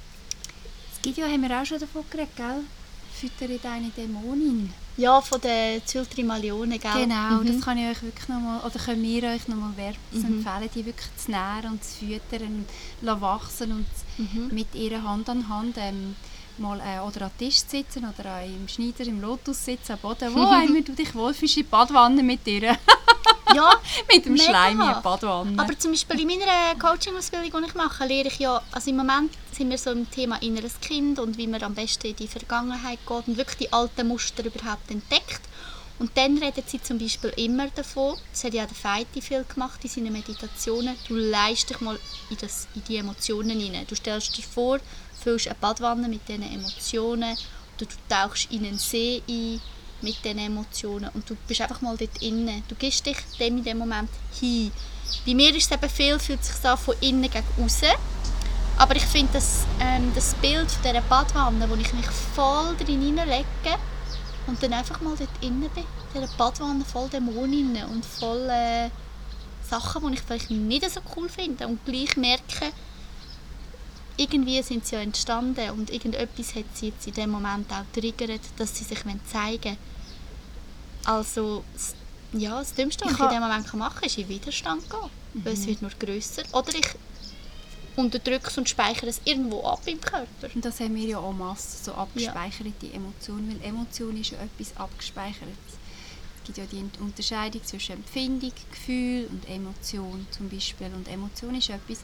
Das 0.89 1.03
Video 1.03 1.25
haben 1.25 1.41
wir 1.48 1.62
auch 1.62 1.65
schon 1.65 1.79
davon 1.79 2.03
geredet, 2.10 2.36
gell? 2.36 2.62
Füttere 3.13 3.60
deine 3.62 3.89
Dämonin. 3.89 4.74
Ja, 4.98 5.21
von 5.21 5.39
den 5.41 5.86
Zyltrimaleonen, 5.86 6.79
gell? 6.79 6.91
Genau, 7.07 7.39
Mhm. 7.41 7.48
das 7.48 7.62
kann 7.65 7.77
ich 7.77 7.88
euch 7.89 8.03
wirklich 8.03 8.27
nochmal, 8.29 8.60
oder 8.62 8.79
können 8.79 9.03
wir 9.03 9.24
euch 9.29 9.48
nochmal 9.48 9.75
wärmstens 9.77 10.24
Mhm. 10.24 10.38
empfehlen, 10.38 10.69
die 10.75 10.86
wirklich 10.86 11.07
zu 11.17 11.31
nähren 11.31 11.71
und 11.71 11.83
zu 11.83 12.05
füttern 12.05 12.65
und 13.01 13.21
wachsen 13.21 13.71
und 13.71 13.86
Mhm. 14.17 14.50
mit 14.53 14.74
ihrer 14.75 15.03
Hand 15.03 15.29
an 15.29 15.48
Hand 15.50 15.75
ähm, 15.77 16.15
mal 16.57 16.79
äh, 16.81 17.00
oder 17.00 17.25
an 17.25 17.31
Tisch 17.38 17.57
zu 17.60 17.69
sitzen 17.77 18.05
oder 18.05 18.43
im 18.43 18.67
Schneider, 18.67 19.05
im 19.05 19.21
Lotus 19.21 19.63
sitzen, 19.65 19.93
am 19.93 20.00
Boden, 20.00 20.33
wo 20.36 20.45
einmal 20.50 20.81
du 20.83 20.93
dich 20.93 21.15
wohlfühlst, 21.15 21.57
in 21.57 21.63
die 21.63 21.69
Badwanne 21.69 22.21
mit 22.24 22.45
ihr, 22.48 22.77
Ja, 23.55 23.72
mit 24.12 24.25
dem 24.25 24.34
Mega. 24.34 24.46
Schleim 24.46 24.79
in 24.81 24.88
die 24.88 25.01
Badwanne. 25.01 25.62
aber 25.62 25.77
zum 25.77 25.91
Beispiel 25.91 26.20
in 26.22 26.27
meiner 26.27 26.75
Coaching-Ausbildung, 26.79 27.62
die 27.62 27.67
ich 27.67 27.75
mache, 27.75 28.05
lehre 28.05 28.27
ich 28.27 28.39
ja, 28.39 28.62
also 28.72 28.89
im 28.89 28.98
Moment 28.98 29.31
sind 29.51 29.70
wir 29.70 29.77
so 29.77 29.91
im 29.91 30.10
Thema 30.10 30.41
inneres 30.41 30.79
Kind 30.79 31.20
und 31.20 31.38
wie 31.38 31.48
man 31.48 31.62
am 31.63 31.75
besten 31.75 32.08
in 32.08 32.15
die 32.15 32.27
Vergangenheit 32.27 33.00
geht 33.05 33.27
und 33.27 33.38
wirklich 33.38 33.58
die 33.58 33.74
alten 33.74 34.08
Muster 34.08 34.46
überhaupt 34.46 34.89
entdeckt. 34.89 35.41
Und 36.00 36.17
dann 36.17 36.39
redet 36.39 36.67
sie 36.67 36.81
zum 36.81 36.98
Beispiel 36.98 37.31
immer 37.36 37.67
davon, 37.67 38.17
das 38.31 38.43
hat 38.43 38.55
ja 38.55 38.65
der 38.65 38.75
Feiti 38.75 39.22
viel 39.22 39.43
gemacht 39.43 39.79
in 39.84 39.89
seinen 39.89 40.12
Meditationen, 40.12 40.96
du 41.08 41.15
leist 41.15 41.70
dich 41.70 41.79
mal 41.79 42.00
in, 42.31 42.38
das, 42.38 42.67
in 42.74 42.84
die 42.86 42.98
Emotionen 42.98 43.60
hinein. 43.60 43.86
Du 43.88 43.96
stellst 43.96 44.36
dir 44.36 44.41
vor, 44.41 44.79
füllst 45.22 45.48
eine 45.48 45.58
Badwanne 45.62 46.08
mit 46.08 46.27
diesen 46.27 46.41
Emotionen 46.41 47.38
oder 47.77 47.86
du 47.86 47.96
tauchst 48.10 48.51
in 48.51 48.65
einen 48.65 48.79
See 48.79 49.22
ein 49.29 49.62
mit 50.03 50.24
diesen 50.24 50.39
Emotionen 50.39 51.10
und 51.13 51.29
du 51.29 51.36
bist 51.48 51.62
einfach 51.62 51.81
mal 51.81 51.98
dort 51.98 52.22
innen. 52.22 52.63
Du 52.67 52.75
gibst 52.75 53.05
dich 53.05 53.17
dem 53.39 53.58
in 53.58 53.63
dem 53.63 53.77
Moment 53.77 54.10
hin. 54.39 54.72
Bei 55.25 55.34
mir 55.34 55.55
ist 55.55 55.70
es 55.70 55.72
eben 55.72 55.89
viel, 55.89 56.20
fühlt 56.20 56.43
sich 56.43 56.55
so 56.55 56.75
von 56.75 56.96
innen 57.01 57.29
gegen 57.29 57.46
außen. 57.63 57.89
Aber 58.77 58.96
ich 58.96 59.03
finde 59.03 59.34
das, 59.34 59.65
ähm, 59.79 60.12
das 60.15 60.34
Bild 60.36 60.72
von 60.72 60.84
dieser 60.84 61.01
Badwanne, 61.01 61.70
wo 61.70 61.75
ich 61.75 61.93
mich 61.93 62.08
voll 62.36 62.75
drin 62.77 63.01
hineinlege 63.01 63.46
und 64.48 64.62
dann 64.63 64.74
einfach 64.74 65.01
mal 65.01 65.15
dort 65.15 65.29
innen 65.41 65.70
bin, 65.70 65.84
in 65.84 66.22
dieser 66.22 66.34
Badwanne 66.38 66.84
voll 66.86 67.10
Dämoninnen 67.10 67.86
und 67.86 68.05
voll 68.05 68.50
äh, 68.50 68.89
Sachen, 69.70 70.08
die 70.08 70.15
ich 70.15 70.22
vielleicht 70.22 70.50
nicht 70.50 70.89
so 70.89 71.00
cool 71.15 71.29
finde 71.29 71.67
und 71.67 71.86
gleich 71.86 72.17
merke, 72.17 72.72
irgendwie 74.17 74.62
sind 74.62 74.86
sie 74.86 74.96
ja 74.96 75.01
entstanden 75.01 75.70
und 75.72 75.89
irgendetwas 75.89 76.55
hat 76.55 76.65
sie 76.74 76.88
jetzt 76.88 77.08
in 77.08 77.13
dem 77.13 77.29
Moment 77.31 77.72
auch 77.72 77.86
triggert, 77.93 78.41
dass 78.58 78.77
sie 78.77 78.84
sich 78.84 79.00
zeigen 79.00 79.63
wollen. 79.63 79.77
Also, 81.05 81.63
ja, 82.34 82.60
das 82.60 82.74
Dümmste, 82.74 83.05
was 83.05 83.12
Ich 83.13 83.20
ich, 83.20 83.24
in 83.25 83.29
dem 83.31 83.41
Moment 83.41 83.74
machen 83.74 83.96
kann, 83.96 84.03
ist 84.03 84.17
in 84.17 84.29
Widerstand 84.29 84.89
gehen. 84.89 85.00
Weil 85.34 85.53
Mhm. 85.53 85.60
es 85.60 85.67
wird 85.67 85.81
nur 85.81 85.91
grösser. 85.91 86.43
Oder 86.51 86.75
ich 86.75 86.88
unterdrücke 87.96 88.48
es 88.48 88.58
und 88.58 88.70
speichere 88.70 89.10
es 89.10 89.22
irgendwo 89.25 89.63
ab 89.65 89.81
im 89.86 90.00
Körper. 90.00 90.50
Und 90.53 90.63
das 90.63 90.79
haben 90.79 90.96
wir 90.96 91.05
ja 91.08 91.17
auch 91.17 91.34
Masse, 91.34 91.84
so 91.84 91.93
abgespeicherte 91.93 92.91
Emotionen, 92.93 93.50
weil 93.60 93.67
Emotion 93.70 94.15
ist 94.20 94.31
ja 94.31 94.38
etwas 94.39 94.75
Abgespeichertes. 94.77 95.55
Es 96.39 96.46
gibt 96.46 96.58
ja 96.58 96.65
die 96.65 96.84
Unterscheidung 97.01 97.63
zwischen 97.63 97.93
Empfindung, 97.93 98.51
Gefühl 98.72 99.27
und 99.29 99.48
Emotion 99.48 100.25
zum 100.31 100.50
Beispiel. 100.50 100.88
Und 100.93 101.08
Emotion 101.08 101.55
ist 101.55 101.70
etwas 101.70 102.00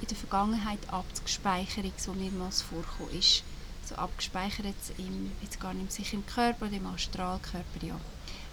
in 0.00 0.06
der 0.08 0.16
Vergangenheit 0.16 0.78
abgespeichert, 0.90 2.00
so 2.00 2.12
mehrmals 2.12 2.62
vorgekommen 2.62 3.18
ist. 3.18 3.42
So 3.88 3.94
abgespeichert 3.94 4.74
im, 4.98 5.32
jetzt 5.42 5.58
gar 5.60 5.72
nicht 5.72 5.92
sicher 5.92 6.14
im 6.14 6.26
Körper 6.26 6.66
oder 6.66 6.76
im 6.76 6.86
Astralkörper, 6.86 7.82
ja. 7.86 7.98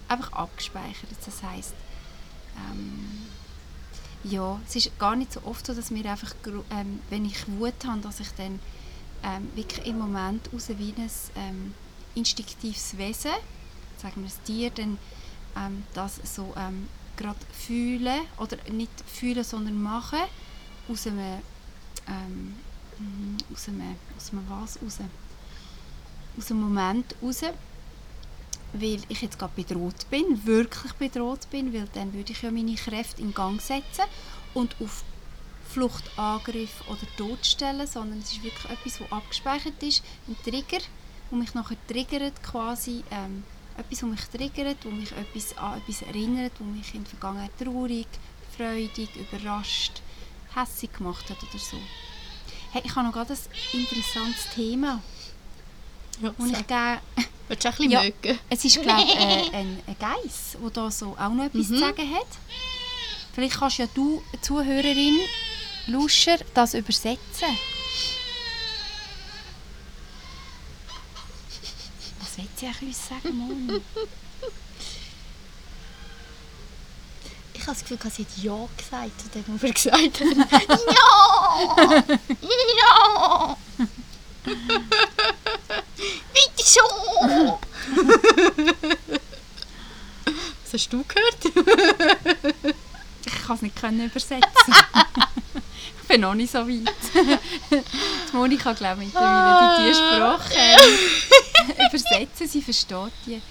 Einfach 0.08 0.32
abgespeichert, 0.32 1.10
das 1.24 1.42
heisst, 1.42 1.74
ähm, 2.56 3.26
ja, 4.24 4.60
es 4.66 4.76
ist 4.76 4.98
gar 4.98 5.14
nicht 5.16 5.32
so 5.32 5.40
oft 5.44 5.66
so, 5.66 5.74
dass 5.74 5.90
mir 5.90 6.04
einfach, 6.10 6.34
ähm, 6.70 7.00
wenn 7.10 7.24
ich 7.24 7.46
Wut 7.48 7.74
habe, 7.86 8.00
dass 8.00 8.20
ich 8.20 8.30
dann 8.36 8.58
ähm, 9.22 9.50
wirklich 9.54 9.86
im 9.86 9.98
Moment 9.98 10.48
raus 10.52 10.68
wie 10.68 10.94
ein 10.96 11.10
ähm, 11.36 11.74
instinktives 12.14 12.96
Wesen, 12.98 13.32
sagen 13.98 14.22
wir 14.22 14.28
ein 14.28 14.44
Tier, 14.44 14.70
dann 14.70 14.98
ähm, 15.56 15.84
das 15.94 16.20
so 16.24 16.52
ähm, 16.56 16.88
gerade 17.16 17.38
fühlen, 17.52 18.20
oder 18.38 18.56
nicht 18.70 18.90
fühlen, 19.06 19.44
sondern 19.44 19.80
machen, 19.80 20.20
aus 20.88 21.06
einem, 21.06 21.40
ähm, 22.08 22.54
mhm, 22.98 23.36
aus 23.52 23.68
einem, 23.68 23.96
aus 24.16 24.32
einem 24.32 24.44
was 24.48 24.82
raus? 24.82 24.98
Aus 26.38 26.50
einem 26.50 26.60
Moment 26.60 27.14
raus, 27.22 27.42
weil 28.72 29.00
ich 29.08 29.22
jetzt 29.22 29.38
gerade 29.38 29.52
bedroht 29.54 30.08
bin, 30.10 30.44
wirklich 30.46 30.92
bedroht 30.94 31.48
bin, 31.50 31.72
weil 31.72 31.88
dann 31.92 32.12
würde 32.12 32.32
ich 32.32 32.42
ja 32.42 32.50
meine 32.50 32.74
Kräfte 32.74 33.22
in 33.22 33.32
Gang 33.32 33.60
setzen 33.60 34.04
und 34.54 34.76
auf 34.80 35.04
Flucht, 35.68 36.04
Angriff 36.16 36.82
oder 36.88 37.00
Tod 37.16 37.44
stellen, 37.44 37.86
sondern 37.86 38.20
es 38.20 38.32
ist 38.32 38.42
wirklich 38.42 38.70
etwas, 38.70 39.00
was 39.00 39.12
abgespeichert 39.12 39.82
ist, 39.82 40.02
ein 40.28 40.36
Trigger, 40.44 40.82
wo 41.30 41.36
mich 41.36 41.54
nachher 41.54 41.76
triggert 41.86 42.42
quasi, 42.42 43.02
ähm, 43.10 43.42
etwas, 43.76 44.02
was 44.02 44.10
mich 44.10 44.24
triggert, 44.24 44.78
wo 44.84 44.90
mich 44.90 45.12
etwas 45.12 45.56
an 45.58 45.78
etwas 45.78 46.02
erinnert, 46.02 46.52
wo 46.58 46.64
mich 46.64 46.94
in 46.94 47.04
der 47.04 47.10
Vergangenheit 47.10 47.50
traurig, 47.58 48.06
freudig, 48.56 49.10
überrascht, 49.16 50.00
hässig 50.54 50.92
gemacht 50.92 51.28
hat 51.28 51.42
oder 51.42 51.58
so. 51.58 51.76
Hey, 52.72 52.82
ich 52.84 52.94
habe 52.94 53.06
noch 53.06 53.12
gerade 53.12 53.34
ein 53.34 53.80
interessantes 53.80 54.48
Thema, 54.54 55.02
Ja, 56.20 56.32
wo 56.38 56.46
ich 56.46 56.66
gerne 56.66 57.00
Willst 57.48 57.64
du 57.64 57.68
auch 57.68 57.72
ein 57.72 57.76
bisschen 57.76 57.90
Ja. 57.92 58.02
mögen? 58.02 58.38
es 58.50 58.64
ist, 58.64 58.82
glaube 58.82 59.02
ich, 59.02 59.14
äh, 59.16 59.50
ein, 59.56 59.82
ein 59.86 59.96
Geiss, 59.98 60.56
der 60.60 60.70
da 60.70 60.90
so 60.90 61.16
auch 61.18 61.30
noch 61.30 61.44
etwas 61.44 61.68
Mhm. 61.68 61.74
zu 61.74 61.78
sagen 61.78 62.14
hat. 62.14 62.26
Vielleicht 63.34 63.58
kannst 63.58 63.78
ja 63.78 63.86
du, 63.94 64.22
Zuhörerin, 64.40 65.18
Luscher, 65.88 66.38
das 66.54 66.74
übersetzen. 66.74 67.48
Was 72.20 72.38
will 72.38 72.48
sie 72.56 72.66
eigentlich 72.66 72.82
uns 72.82 73.08
sagen, 73.08 73.36
Moni? 73.36 73.80
Ich 77.58 77.62
habe 77.68 77.78
das 77.80 77.88
Gefühl, 77.88 78.10
sie 78.12 78.22
hat 78.22 78.44
Ja 78.44 78.68
gesagt 78.76 79.20
zu 79.20 79.28
dem, 79.30 79.44
was 79.48 79.62
wir 79.62 79.72
gesagt 79.72 80.20
haben. 80.20 80.84
ja! 80.92 82.04
Ja! 82.78 83.56
Bitte 86.32 86.64
schon! 86.64 87.05
Was 90.64 90.72
hast 90.72 90.92
du 90.92 91.04
gehört? 91.04 91.36
Ich 93.26 93.42
kann 93.44 93.56
es 93.56 93.62
nicht 93.62 93.74
können 93.74 94.06
übersetzen. 94.06 94.40
ich 96.00 96.08
bin 96.08 96.20
noch 96.20 96.34
nicht 96.34 96.52
so 96.52 96.58
weit. 96.60 96.92
Die 98.30 98.36
Monika 98.36 98.72
glaube 98.72 99.02
ich 99.02 99.08
mittlerweile 99.08 99.88
die 99.88 99.94
Sprache 99.94 100.54
ähm, 100.54 101.74
übersetzen, 101.88 102.46
sie 102.46 102.62
versteht 102.62 103.12
die. 103.26 103.42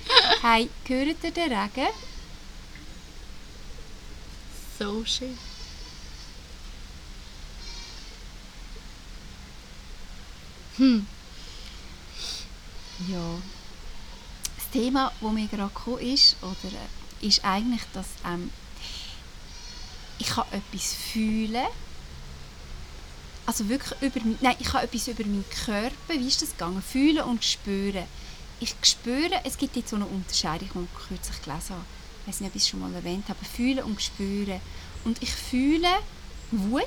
Hey, 0.42 0.70
hört 0.88 1.24
ihr 1.24 1.32
den 1.32 1.52
Regen? 1.52 1.90
So 4.80 5.04
schön. 5.04 5.38
Hm. 10.78 11.06
Ja. 13.10 13.55
Thema, 14.76 15.12
das 15.22 15.32
mir 15.32 15.48
gerade 15.48 15.74
gekommen 15.74 16.00
ist, 16.00 16.36
oder, 16.42 16.74
äh, 16.74 17.28
ist 17.28 17.46
eigentlich, 17.46 17.82
dass 17.94 18.08
ähm, 18.26 18.50
ich 20.20 20.28
kann 20.28 20.46
etwas 20.52 20.94
fühlen 20.94 21.66
also 23.46 23.70
wirklich 23.70 24.02
über 24.02 24.20
nein, 24.42 24.56
ich 24.60 24.68
kann 24.68 24.84
etwas 24.84 25.08
über 25.08 25.24
meinen 25.24 25.46
Körper, 25.66 26.14
wie 26.20 26.28
ist 26.28 26.42
das 26.42 26.52
gegangen, 26.52 26.82
fühlen 26.82 27.24
und 27.24 27.44
spüren. 27.44 28.06
Ich 28.60 28.76
spüre, 28.82 29.42
es 29.44 29.58
gibt 29.58 29.76
jetzt 29.76 29.90
so 29.90 29.98
eine 29.98 30.06
Unterscheidung, 30.06 30.70
die 30.74 30.80
ich 30.80 31.08
kürzlich 31.08 31.42
gelesen 31.44 31.76
habe. 31.76 31.86
Ich 32.22 32.28
weiß 32.28 32.42
nicht, 32.42 32.50
ob 32.50 32.56
ich 32.56 32.64
es 32.64 32.70
schon 32.70 32.80
mal 32.80 32.94
erwähnt 32.94 33.30
habe. 33.30 33.46
Fühlen 33.46 33.84
und 33.84 34.02
spüren. 34.02 34.60
Und 35.04 35.22
ich 35.22 35.32
fühle 35.32 35.90
Wut. 36.52 36.82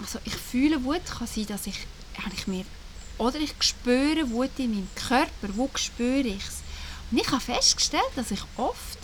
Also 0.00 0.18
ich 0.24 0.34
fühle 0.34 0.84
Wut, 0.84 1.06
kann 1.06 1.26
sein, 1.26 1.46
dass 1.46 1.66
ich, 1.66 1.78
habe 2.18 2.34
ich 2.34 2.46
mir 2.46 2.64
oder 3.20 3.38
ich 3.38 3.54
spüre 3.60 4.30
Wut 4.30 4.50
in 4.56 4.70
meinem 4.70 4.88
Körper. 4.94 5.54
Wo 5.54 5.68
spüre 5.74 6.20
ich 6.20 6.42
es? 6.42 6.62
Und 7.10 7.18
ich 7.18 7.30
habe 7.30 7.40
festgestellt, 7.40 8.10
dass 8.16 8.30
ich 8.30 8.40
oft 8.56 8.98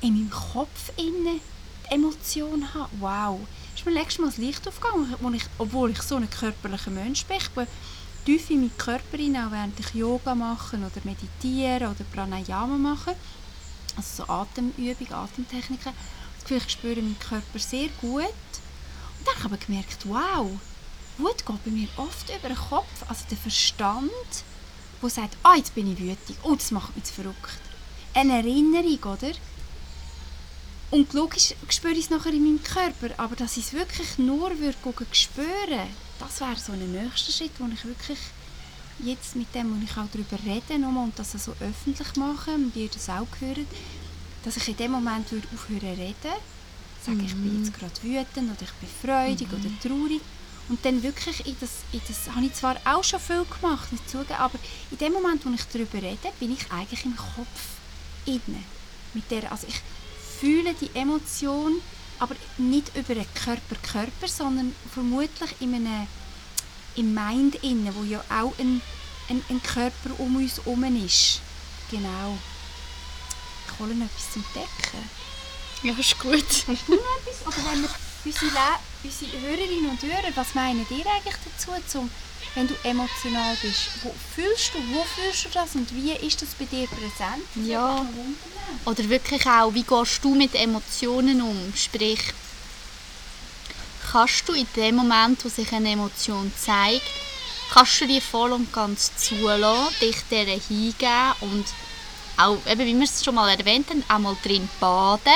in 0.00 0.14
meinem 0.14 0.30
Kopf 0.30 0.90
innen 0.96 1.38
die 1.84 1.94
Emotion 1.94 2.72
habe. 2.72 2.88
Wow. 2.98 3.40
Ist 3.76 3.84
mir 3.84 3.92
letztes 3.92 4.18
Mal 4.20 4.26
das 4.28 4.38
Licht 4.38 4.66
aufgegangen, 4.66 5.34
ich, 5.34 5.44
obwohl 5.58 5.90
ich 5.90 6.00
so 6.00 6.16
ein 6.16 6.30
körperlicher 6.30 6.90
Mensch 6.90 7.26
bin. 7.26 7.36
Ich 7.36 7.50
bin 7.50 7.66
tief 8.24 8.48
in 8.48 8.60
meinen 8.60 8.78
Körper 8.78 9.18
hinein, 9.18 9.48
auch 9.48 9.52
während 9.52 9.78
ich 9.78 9.94
Yoga 9.94 10.34
mache 10.34 10.76
oder 10.76 11.00
meditiere 11.04 11.90
oder 11.90 12.04
Pranayama 12.10 12.78
mache. 12.78 13.14
Also 13.96 14.24
so 14.24 14.32
Atemübungen, 14.32 15.12
Atemtechniken. 15.12 15.92
Das 16.36 16.44
Gefühl, 16.44 16.62
ich 16.66 16.72
spüre 16.72 17.02
meinen 17.02 17.18
Körper 17.18 17.58
sehr 17.58 17.88
gut. 18.00 18.22
Und 18.22 19.26
dann 19.26 19.44
habe 19.44 19.56
ich 19.56 19.66
gemerkt, 19.66 20.06
wow, 20.06 20.58
Wut 21.18 21.44
geht 21.46 21.64
bei 21.64 21.70
mir 21.70 21.88
oft 21.96 22.30
über 22.36 22.48
den 22.48 22.56
Kopf, 22.56 23.04
also 23.08 23.24
der 23.30 23.38
Verstand, 23.38 24.10
wo 25.00 25.08
sagt, 25.08 25.36
ah, 25.42 25.56
jetzt 25.56 25.74
bin 25.74 25.92
ich 25.92 25.98
wütend, 25.98 26.38
oh, 26.42 26.54
das 26.54 26.70
macht 26.70 26.96
mich 26.96 27.04
zu 27.04 27.14
verrückt. 27.14 27.60
Eine 28.14 28.38
Erinnerung, 28.38 28.98
oder? 29.12 29.32
Und 30.90 31.12
logisch 31.14 31.54
spüre 31.70 31.94
ich 31.94 32.04
es 32.04 32.10
nachher 32.10 32.32
in 32.32 32.44
meinem 32.44 32.62
Körper, 32.62 33.14
aber 33.16 33.34
dass 33.34 33.56
ich 33.56 33.66
es 33.66 33.72
wirklich 33.72 34.18
nur 34.18 34.58
würde 34.58 34.76
spüren, 35.12 35.88
das 36.18 36.40
wäre 36.40 36.56
so 36.56 36.72
ein 36.72 36.92
nächster 36.92 37.32
Schritt, 37.32 37.52
wo 37.58 37.66
ich 37.72 37.84
wirklich 37.84 38.18
jetzt 39.02 39.34
mit 39.34 39.54
dem, 39.54 39.70
wo 39.70 39.84
ich 39.84 39.96
auch 39.96 40.08
darüber 40.12 40.38
rede 40.44 40.78
nochmal, 40.78 41.04
und 41.04 41.18
das 41.18 41.32
so 41.32 41.52
öffentlich 41.60 42.16
mache 42.16 42.52
und 42.52 42.76
ihr 42.76 42.88
das 42.88 43.08
auch 43.08 43.26
hört, 43.40 43.66
dass 44.44 44.56
ich 44.56 44.68
in 44.68 44.76
dem 44.76 44.92
Moment 44.92 45.30
würde 45.32 45.48
aufhören 45.54 45.94
reden, 45.94 46.36
sage 47.04 47.18
mhm. 47.18 47.24
ich 47.24 47.34
bin 47.34 47.64
jetzt 47.64 47.72
mhm. 47.72 47.78
gerade 47.78 48.02
wütend 48.02 48.50
oder 48.50 48.62
ich 48.62 48.72
bin 48.72 48.88
freudig 49.02 49.48
mhm. 49.50 49.58
oder 49.58 49.88
traurig 49.88 50.20
und 50.68 50.84
dann 50.84 51.02
wirklich 51.02 51.46
in 51.46 51.56
das, 51.60 51.70
in 51.92 52.00
das 52.06 52.34
habe 52.34 52.46
ich 52.46 52.54
zwar 52.54 52.76
auch 52.84 53.04
schon 53.04 53.20
viel 53.20 53.44
gemacht, 53.44 53.92
nicht 53.92 54.08
zugeben, 54.08 54.34
aber 54.38 54.58
in 54.90 54.98
dem 54.98 55.12
Moment, 55.12 55.44
wo 55.44 55.50
ich 55.50 55.64
darüber 55.72 55.98
rede, 55.98 56.32
bin 56.38 56.52
ich 56.52 56.70
eigentlich 56.70 57.04
im 57.04 57.16
Kopf 57.16 57.46
innen. 58.26 58.64
Mit 59.14 59.30
der, 59.30 59.50
also 59.50 59.66
ich 59.66 59.80
fühle 60.40 60.74
die 60.74 60.90
Emotion, 60.94 61.80
aber 62.18 62.36
nicht 62.56 62.96
über 62.96 63.14
den 63.14 63.26
Körper-Körper, 63.34 64.28
sondern 64.28 64.74
vermutlich 64.92 65.50
in 65.60 65.74
einem 65.74 66.06
im 66.94 67.14
Mind 67.14 67.56
innen, 67.62 67.94
wo 67.94 68.04
ja 68.04 68.22
auch 68.28 68.52
ein, 68.58 68.80
ein, 69.28 69.42
ein 69.48 69.62
Körper 69.62 70.10
um 70.18 70.36
uns 70.36 70.58
herum 70.58 70.84
ist. 71.04 71.40
Genau. 71.90 72.38
Ich 73.66 73.78
hole 73.78 73.94
noch 73.94 74.06
etwas 74.06 74.32
zum 74.32 74.44
Decken. 74.54 75.08
Ja, 75.82 75.94
ist 75.98 76.18
gut. 76.18 76.44
Hast 76.44 76.88
du 76.88 76.94
noch 76.94 77.18
etwas? 77.18 77.46
Oder 77.46 77.70
wenn 77.70 77.82
wir 77.82 77.90
unsere, 78.24 78.50
unsere 79.02 79.40
Hörerinnen 79.40 79.90
und 79.90 80.02
Hörer, 80.02 80.34
was 80.34 80.54
meinen 80.54 80.86
ihr 80.90 81.06
eigentlich 81.06 81.36
dazu, 81.44 81.72
zum, 81.86 82.10
wenn 82.54 82.68
du 82.68 82.74
emotional 82.84 83.56
bist? 83.60 83.88
Wo 84.02 84.14
fühlst 84.34 84.72
du, 84.74 84.78
wo 84.94 85.04
fühlst 85.04 85.46
du 85.46 85.48
das 85.50 85.74
und 85.74 85.94
wie 85.94 86.12
ist 86.12 86.42
das 86.42 86.50
bei 86.54 86.64
dir 86.64 86.86
präsent? 86.86 87.44
Ja. 87.66 88.04
Oder 88.84 89.08
wirklich 89.08 89.46
auch, 89.46 89.72
wie 89.74 89.82
gehst 89.82 90.24
du 90.24 90.34
mit 90.34 90.54
Emotionen 90.54 91.40
um? 91.42 91.72
Sprich, 91.74 92.20
kannst 94.10 94.48
du 94.48 94.52
in 94.52 94.66
dem 94.76 94.96
Moment, 94.96 95.44
wo 95.44 95.48
sich 95.48 95.72
eine 95.72 95.90
Emotion 95.90 96.52
zeigt, 96.56 97.06
kannst 97.72 98.00
du 98.00 98.06
die 98.06 98.20
voll 98.20 98.52
und 98.52 98.72
ganz 98.72 99.12
zulassen, 99.16 99.94
dich 100.00 100.16
der 100.30 100.44
hingeben 100.44 101.32
und 101.40 101.64
auch, 102.36 102.58
eben, 102.66 102.86
wie 102.86 102.94
wir 102.94 103.04
es 103.04 103.24
schon 103.24 103.34
mal 103.34 103.48
erwähnt 103.48 103.90
haben, 103.90 104.04
einmal 104.08 104.36
drin 104.42 104.68
baden. 104.80 105.32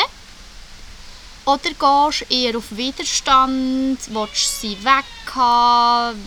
Oder 1.46 1.70
gehst 1.70 2.22
du 2.22 2.34
eher 2.34 2.58
auf 2.58 2.64
Widerstand, 2.70 3.98
willst 4.08 4.60
sie 4.60 4.76
weghaben, 4.82 6.20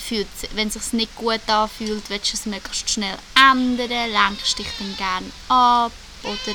fühlt, 0.00 0.28
wenn 0.54 0.68
es 0.68 0.74
sich 0.74 0.92
nicht 0.92 1.16
gut 1.16 1.40
anfühlt, 1.48 2.08
willst 2.08 2.32
du 2.32 2.36
es 2.36 2.46
möglichst 2.46 2.90
schnell 2.90 3.18
ändern, 3.34 3.88
lenkst 3.88 4.56
dich 4.56 4.68
dann 4.78 4.96
gerne 4.96 5.26
ab 5.48 5.90
oder 6.22 6.54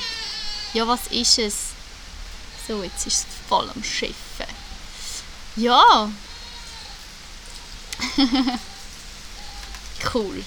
ja, 0.73 0.87
was 0.87 1.07
ist 1.07 1.37
es? 1.39 1.55
So, 2.65 2.81
jetzt 2.81 3.05
ist 3.05 3.27
es 3.27 3.35
voll 3.49 3.69
am 3.69 3.83
Schiffen. 3.83 4.15
Ja. 5.57 6.09
cool. 10.13 10.45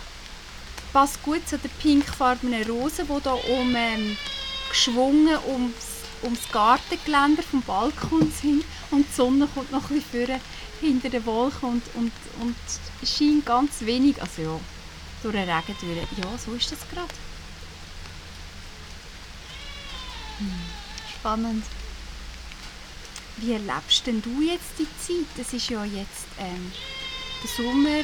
Passt 0.92 1.22
gut 1.22 1.48
zu 1.48 1.56
der 1.58 1.70
pinkfarbenen 1.80 2.64
Rose, 2.64 3.04
die 3.04 3.20
da 3.22 3.32
um, 3.32 3.76
ähm, 3.76 4.16
geschwungen 4.68 5.38
ums, 5.48 6.02
ums 6.22 6.40
Gartengeländer 6.52 7.42
vom 7.42 7.62
Balkon 7.62 8.32
sind. 8.40 8.64
Und 8.90 9.06
die 9.08 9.14
Sonne 9.14 9.48
kommt 9.52 9.72
noch 9.72 9.90
ein 9.90 10.00
bisschen 10.00 10.40
hinter 10.80 11.10
den 11.10 11.24
Wolken 11.26 11.68
und, 11.68 11.82
und, 11.94 12.12
und 12.40 12.56
scheint 13.06 13.46
ganz 13.46 13.80
wenig, 13.82 14.20
also 14.20 14.42
ja, 14.42 14.60
durch 15.22 15.34
den 15.34 15.48
Regen 15.48 15.76
durch. 15.80 16.24
Ja, 16.24 16.38
so 16.38 16.52
ist 16.54 16.72
das 16.72 16.78
gerade. 16.90 17.14
Hm. 20.38 20.52
Spannend. 21.18 21.64
Wie 23.36 23.52
erlebst 23.52 24.06
denn 24.06 24.22
du 24.22 24.42
jetzt 24.42 24.78
die 24.78 24.86
Zeit? 24.98 25.26
Es 25.38 25.52
ist 25.52 25.70
ja 25.70 25.84
jetzt, 25.84 26.26
ähm, 26.38 26.72
der 27.42 27.64
Sommer 27.64 28.00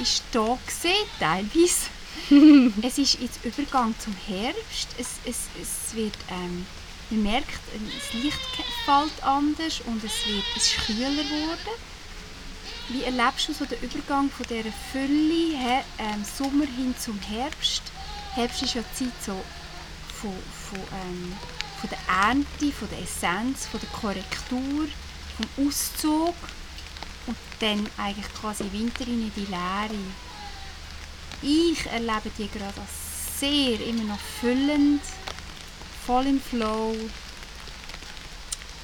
ist 0.00 0.22
da 0.32 0.58
gesehen, 0.66 1.06
teilweise. 1.18 1.90
es 2.82 2.98
ist 2.98 3.20
jetzt 3.20 3.44
Übergang 3.44 3.94
zum 3.98 4.14
Herbst. 4.26 4.88
Es, 4.98 5.08
es, 5.24 5.48
es 5.60 5.94
wird, 5.94 6.16
ähm, 6.28 6.66
man 7.10 7.22
merkt, 7.22 7.60
das 7.72 8.22
Licht 8.22 8.38
fällt 8.84 9.22
anders 9.22 9.80
und 9.86 10.02
es, 10.02 10.26
wird, 10.26 10.44
es 10.56 10.66
ist 10.66 10.86
kühler 10.86 11.10
geworden. 11.10 11.93
Wie 12.88 13.02
erlebst 13.02 13.48
du 13.48 13.52
so 13.54 13.64
den 13.64 13.80
Übergang 13.80 14.30
von 14.30 14.46
dieser 14.46 14.72
Fülle, 14.92 15.84
ähm, 15.98 16.24
Sommer 16.24 16.66
hin 16.66 16.94
zum 16.98 17.18
Herbst? 17.20 17.82
Herbst 18.34 18.62
ist 18.62 18.74
ja 18.74 18.82
die 18.82 19.04
Zeit 19.04 19.24
so 19.24 19.44
von, 20.20 20.32
von 20.70 20.78
ähm, 20.78 21.32
von 21.84 21.90
der 21.90 22.14
Ernte, 22.14 22.72
von 22.72 22.88
der 22.88 23.02
Essenz, 23.02 23.66
von 23.66 23.78
der 23.78 23.90
Korrektur, 23.90 24.88
vom 25.36 25.66
Auszug 25.66 26.34
und 27.26 27.36
dann 27.60 27.86
eigentlich 27.98 28.32
quasi 28.40 28.64
Winter 28.72 29.06
in 29.06 29.30
die 29.34 29.44
Leere. 29.44 29.94
Ich 31.42 31.84
erlebe 31.86 32.30
die 32.38 32.48
gerade 32.48 32.80
als 32.80 33.38
sehr 33.38 33.80
immer 33.86 34.04
noch 34.04 34.18
füllend, 34.40 35.02
voll 36.06 36.26
im 36.26 36.40
Flow. 36.40 36.96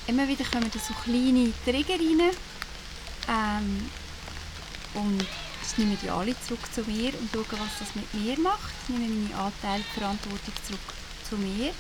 Immer 0.07 0.29
wieder 0.29 0.45
kommen 0.45 0.71
da 0.71 0.79
so 0.79 0.93
kleine 1.03 1.53
Trigger 1.65 1.95
rein. 1.95 2.31
Ähm, 3.29 3.91
und 4.95 5.27
ich 5.63 5.79
nehme 5.79 5.97
die 6.03 6.11
alle 6.11 6.35
zurück 6.43 6.67
zu 6.73 6.83
mir 6.83 7.13
und 7.19 7.31
schaue, 7.33 7.61
was 7.61 7.79
das 7.79 7.95
mit 7.95 8.13
mir 8.15 8.39
macht. 8.41 8.73
Ich 8.83 8.97
nehme 8.97 9.07
meine 9.07 9.35
Anteil 9.37 9.83
Verantwortung 9.95 10.55
zurück 10.67 10.81
zu 11.29 11.37
mir 11.37 11.73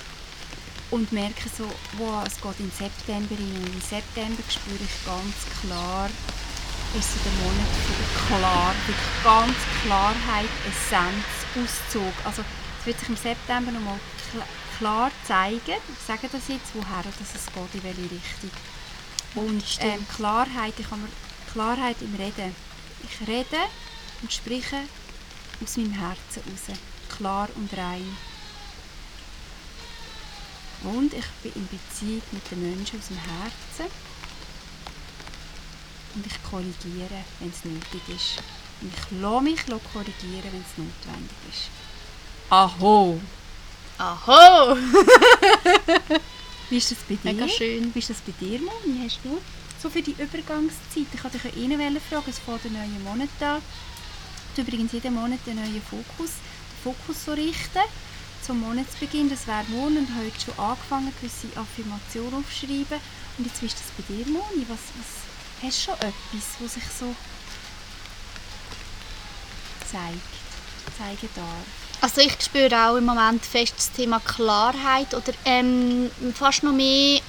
und 0.90 1.10
merke 1.12 1.48
so, 1.48 1.64
wow, 1.98 2.24
es 2.26 2.40
geht 2.40 2.60
in 2.60 2.70
September 2.70 3.34
rein. 3.34 3.62
Und 3.64 3.74
im 3.74 3.80
September 3.80 4.42
spüre 4.48 4.84
ich 4.84 5.04
ganz 5.04 5.34
klar, 5.60 6.08
ist 6.98 7.12
so 7.12 7.18
der 7.24 7.32
Monat 7.42 7.70
für 7.86 7.94
der 7.94 8.38
Klar, 8.38 8.74
wirklich 8.86 9.24
ganz 9.24 9.56
Klarheit, 9.82 10.50
Essenz, 10.68 11.26
Auszug. 11.54 12.14
Also 12.24 12.42
es 12.80 12.86
wird 12.86 12.98
sich 12.98 13.08
im 13.08 13.16
September 13.16 13.72
nochmal 13.72 13.98
klar 14.78 15.10
zeigen, 15.26 15.60
ich 15.92 16.06
sage 16.06 16.28
das 16.30 16.48
jetzt, 16.48 16.74
woher 16.74 17.02
das 17.02 17.14
es 17.20 17.46
geht, 17.46 17.74
in 17.74 17.82
welche 17.84 18.10
Richtung. 18.10 18.50
Und 19.34 19.64
ähm, 19.80 20.06
Klarheit, 20.16 20.74
ich 20.78 20.90
habe 20.90 21.02
Klarheit 21.52 21.96
im 22.00 22.14
Reden. 22.14 22.54
Ich 23.04 23.28
rede 23.28 23.68
und 24.22 24.32
spreche 24.32 24.82
aus 25.62 25.76
meinem 25.76 25.92
Herzen 25.92 26.42
raus. 26.46 26.78
Klar 27.08 27.48
und 27.56 27.76
rein. 27.76 28.16
Und 30.82 31.12
ich 31.12 31.26
bin 31.42 31.52
in 31.54 31.68
Beziehung 31.68 32.22
mit 32.32 32.50
den 32.50 32.62
Menschen 32.62 32.98
aus 32.98 33.08
dem 33.08 33.18
Herzen. 33.18 33.92
Und 36.14 36.26
ich 36.26 36.42
korrigiere, 36.42 37.24
wenn 37.38 37.50
es 37.50 37.64
nötig 37.64 38.02
ist. 38.08 38.42
Und 38.80 38.92
ich 38.94 39.20
lasse 39.20 39.42
mich 39.42 39.66
korrigieren, 39.66 40.50
wenn 40.52 40.62
es 40.62 40.76
notwendig 40.76 41.36
ist. 41.50 41.70
Aho! 42.48 43.20
Aho! 43.98 44.76
Wie 46.70 46.76
ist 46.78 46.90
das 46.90 46.98
bei 47.08 47.16
dir? 47.16 47.32
Mega 47.32 47.48
schön. 47.48 47.94
Wie 47.94 47.98
ist 47.98 48.10
das 48.10 48.20
bei 48.20 48.32
dir, 48.40 48.58
Moni? 48.60 49.02
Hast 49.04 49.20
du 49.22 49.38
so 49.80 49.88
für 49.90 50.02
die 50.02 50.12
Übergangszeit? 50.12 51.06
Ich 51.12 51.24
wollte 51.24 51.38
dich 51.38 51.54
ja 51.54 52.00
fragen, 52.08 52.30
es 52.30 52.38
fängt 52.38 52.64
der 52.64 52.70
neue 52.70 53.00
Monat 53.04 53.28
an. 53.40 53.62
Übrigens 54.56 54.92
jeden 54.92 55.14
Monat 55.14 55.38
einen 55.46 55.60
neuen 55.60 55.82
Fokus, 55.82 56.32
Fokus 56.82 57.24
so 57.24 57.32
richten 57.32 57.80
zum 58.42 58.60
Monatsbeginn, 58.60 59.28
das 59.28 59.46
wäre 59.46 59.64
morgen 59.68 59.98
und 59.98 60.08
heute 60.18 60.40
schon 60.40 60.58
angefangen, 60.58 61.12
gewisse 61.20 61.46
Affirmationen 61.56 62.34
aufzuschreiben. 62.34 62.98
Und 63.38 63.46
jetzt 63.46 63.62
ist 63.62 63.76
das 63.78 63.90
bei 63.96 64.12
dir, 64.12 64.26
Moni. 64.26 64.66
Was, 64.68 64.78
was, 64.98 65.62
hast 65.62 65.78
du 65.78 65.84
schon 65.84 65.94
etwas, 65.94 66.46
was 66.58 66.74
sich 66.74 66.84
so 66.98 67.14
zeigt, 69.90 70.98
zeigen 70.98 71.28
darf? 71.34 72.02
Also 72.02 72.22
ich 72.22 72.34
spüre 72.42 72.88
auch 72.88 72.96
im 72.96 73.04
Moment 73.04 73.44
fest 73.44 73.74
das 73.76 73.92
Thema 73.92 74.20
Klarheit 74.20 75.14
oder 75.14 75.32
ähm, 75.44 76.10
fast 76.34 76.62
noch 76.62 76.72
mehr 76.72 77.20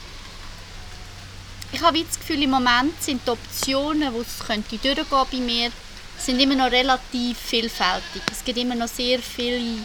ich 1.72 1.82
habe 1.82 2.04
das 2.04 2.20
Gefühl, 2.20 2.44
im 2.44 2.52
Moment 2.52 3.02
sind 3.02 3.22
die 3.26 3.32
Optionen, 3.32 4.14
wo 4.14 4.22
es 4.22 4.40
könnte 4.46 4.78
durchgehen 4.78 5.06
bei 5.32 5.38
mir, 5.38 5.72
sind 6.18 6.40
immer 6.40 6.56
noch 6.56 6.72
relativ 6.72 7.38
vielfältig. 7.38 8.22
Es 8.32 8.44
gibt 8.44 8.58
immer 8.58 8.76
noch 8.76 8.88
sehr 8.88 9.20
viele 9.20 9.84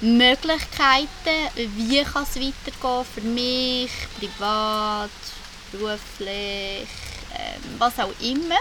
Möglichkeiten, 0.00 1.06
wie 1.54 2.02
kann 2.02 2.24
es 2.24 2.36
weitergehen 2.36 3.06
für 3.14 3.20
mich, 3.20 3.90
privat, 4.18 5.10
beruflich, 5.70 6.88
ähm, 7.34 7.62
was 7.78 7.98
auch 7.98 8.12
immer. 8.20 8.58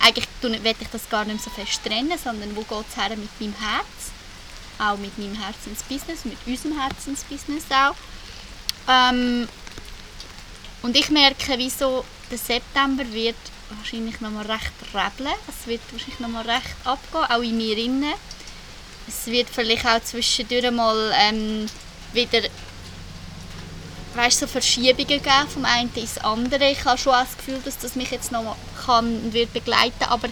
Eigentlich 0.00 0.26
will 0.42 0.60
ich 0.78 0.88
das 0.92 1.08
gar 1.08 1.24
nicht 1.24 1.42
so 1.42 1.50
fest 1.50 1.80
trennen, 1.84 2.18
sondern 2.22 2.54
wo 2.54 2.62
geht 2.62 2.84
es 2.90 2.96
her 2.96 3.16
mit 3.16 3.40
meinem 3.40 3.54
Herz? 3.58 4.12
Auch 4.78 4.98
mit 4.98 5.16
meinem 5.18 5.40
Herzensbusiness, 5.40 6.26
mit 6.26 6.36
unserem 6.46 6.78
Herzensbusiness 6.78 7.64
auch. 7.70 7.96
Ähm, 8.88 9.48
und 10.82 10.96
ich 10.96 11.10
merke, 11.10 11.54
wieso 11.56 12.04
der 12.30 12.38
September 12.38 13.04
wird 13.12 13.36
wahrscheinlich 13.70 14.20
noch 14.20 14.30
mal 14.30 14.46
recht 14.46 14.72
rebeln. 14.94 15.34
Es 15.48 15.66
wird 15.66 15.80
wahrscheinlich 15.90 16.20
noch 16.20 16.28
mal 16.28 16.44
recht 16.48 16.74
abgehen, 16.84 17.24
auch 17.24 17.42
in 17.42 17.56
mir 17.56 17.76
innen. 17.76 18.14
Es 19.08 19.26
wird 19.26 19.48
vielleicht 19.50 19.86
auch 19.86 20.02
zwischendurch 20.02 20.70
mal 20.70 21.12
ähm, 21.16 21.66
wieder 22.12 22.42
weißt, 24.14 24.40
so 24.40 24.46
Verschiebungen 24.46 25.06
geben 25.06 25.48
vom 25.52 25.64
einen 25.64 25.92
ins 25.94 26.18
andere. 26.18 26.70
Ich 26.70 26.84
habe 26.84 26.98
schon 26.98 27.12
das 27.12 27.36
Gefühl, 27.36 27.60
dass 27.64 27.78
das 27.78 27.94
mich 27.94 28.10
jetzt 28.10 28.32
noch 28.32 28.56
kann 28.84 29.06
und 29.06 29.32
wird 29.32 29.52
begleiten 29.52 30.04
aber 30.04 30.28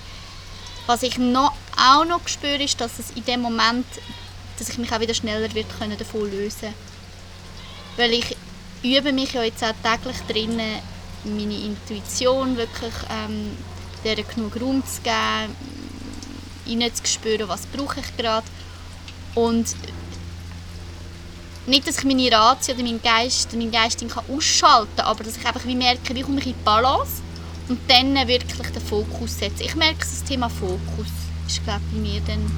was 0.87 1.03
ich 1.03 1.17
noch, 1.19 1.55
auch 1.79 2.05
noch 2.05 2.27
spüre, 2.29 2.63
ist, 2.63 2.81
dass 2.81 2.99
es 2.99 3.11
in 3.13 3.25
dem 3.25 3.41
Moment, 3.41 3.87
dass 4.59 4.69
ich 4.69 4.79
mich 4.79 4.93
auch 4.93 5.01
wieder 5.01 5.15
schneller 5.15 5.53
wird 5.55 5.67
können 5.79 5.97
davon 5.97 6.31
lösen 6.31 6.75
Weil 7.97 8.13
ich 8.13 8.37
übe 8.85 9.13
mich 9.13 9.33
ja 9.33 9.43
jetzt 9.43 9.65
auch 9.65 9.73
täglich 9.83 10.19
drinnen, 10.29 10.81
meine 11.25 11.55
Intuition 11.55 12.57
wirklich 12.57 12.93
ähm, 13.11 13.57
der 14.05 14.23
genug 14.23 14.61
Raum 14.61 14.83
zu 14.85 15.01
geben, 15.01 15.57
ihnen 16.67 16.95
zu 16.95 17.07
spüren, 17.07 17.49
was 17.49 17.67
brauche 17.67 18.01
ich 18.01 18.17
gerade 18.17 18.47
und 19.35 19.75
nicht, 21.67 21.89
dass 21.89 21.99
ich 21.99 22.05
meine 22.05 22.31
Ratio 22.31 22.75
oder 22.75 22.83
meinen 22.83 23.01
Geist, 23.01 23.55
meinen 23.55 23.73
Geist 23.73 24.07
kann 24.07 24.25
ausschalten 24.29 24.97
kann, 24.97 25.07
aber 25.07 25.25
dass 25.25 25.39
ich 25.39 25.47
einfach 25.47 25.65
wie 25.65 25.75
merke, 25.75 26.15
wie 26.15 26.21
komme 26.21 26.41
ich 26.41 26.47
in 26.47 26.53
die 26.53 26.65
Balance 26.65 27.23
und 27.69 27.81
dann 27.89 28.15
wirklich 28.29 28.69
den 28.71 28.83
Fokus 28.83 29.39
setzen. 29.39 29.63
Ich 29.63 29.75
merke, 29.75 30.01
das 30.01 30.23
Thema 30.25 30.51
Fokus 30.51 31.07
ist 31.47 31.65
glaube 31.65 31.81
bei 31.91 31.99
mir 31.99 32.21
dann 32.27 32.51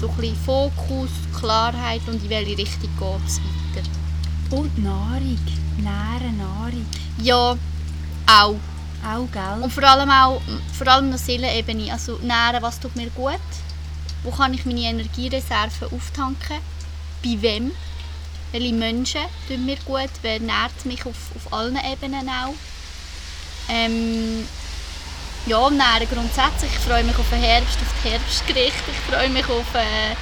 so 0.00 0.08
ein 0.08 0.16
bisschen 0.16 0.36
Fokus, 0.44 1.10
Klarheit 1.36 2.02
und 2.06 2.22
in 2.22 2.30
welche 2.30 2.58
Richtung 2.58 2.90
geht 2.98 3.26
es 3.26 3.40
weiter. 3.40 3.88
Und 4.50 4.78
Nahrung, 4.78 5.38
nähere 5.82 6.32
Nahrung. 6.32 6.86
Ja, 7.20 7.56
auch. 8.26 8.56
Auch, 9.04 9.32
gell? 9.32 9.62
Und 9.62 9.72
vor 9.72 9.82
allem 9.82 10.10
auch, 10.10 10.40
vor 10.78 10.86
allem 10.86 11.10
auf 11.10 11.18
Seelenebene, 11.18 11.92
also 11.92 12.18
nähren, 12.22 12.62
was 12.62 12.78
tut 12.78 12.94
mir 12.94 13.10
gut, 13.10 13.40
wo 14.22 14.30
kann 14.30 14.54
ich 14.54 14.64
meine 14.64 14.82
Energiereserven 14.82 15.88
auftanken, 15.92 16.58
bei 17.24 17.42
wem 17.42 17.72
welche 18.52 18.74
Menschen 18.74 19.22
tun 19.48 19.64
mir 19.64 19.76
gut, 19.84 20.10
wer 20.20 20.38
nährt 20.38 20.84
mich 20.84 21.04
auf, 21.06 21.16
auf 21.34 21.52
allen 21.52 21.76
Ebenen 21.76 22.28
auch. 22.28 22.54
Ähm, 23.68 24.46
ja, 25.46 25.70
nähren 25.70 26.08
grundsätzlich. 26.12 26.70
Ich 26.72 26.78
freue 26.78 27.02
mich 27.02 27.16
auf 27.16 27.28
den 27.30 27.40
Herbst, 27.40 27.78
auf 27.80 27.94
das 28.02 28.12
Herbstgericht. 28.12 28.74
Ich 28.88 29.12
freue 29.12 29.30
mich 29.30 29.48
auf 29.48 29.74
äh, 29.74 30.14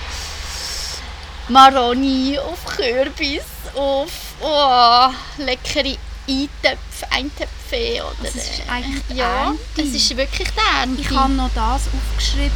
Maroni, 1.48 2.38
auf 2.38 2.64
Kürbis, 2.64 3.44
auf 3.74 4.29
oh, 4.40 5.08
leckere 5.38 5.96
Eintöpfe, 6.28 7.10
Eintöpfe. 7.10 8.02
Oder, 8.02 8.26
also 8.26 8.38
es 8.38 8.50
ist 8.50 8.62
eigentlich 8.68 9.16
ja, 9.16 9.44
Ernte. 9.46 9.82
es 9.82 9.94
ist 9.94 10.16
wirklich 10.16 10.48
die 10.50 10.78
Ernte. 10.78 11.00
Ich 11.00 11.10
habe 11.10 11.32
noch 11.32 11.50
das 11.54 11.82
aufgeschrieben. 11.88 12.50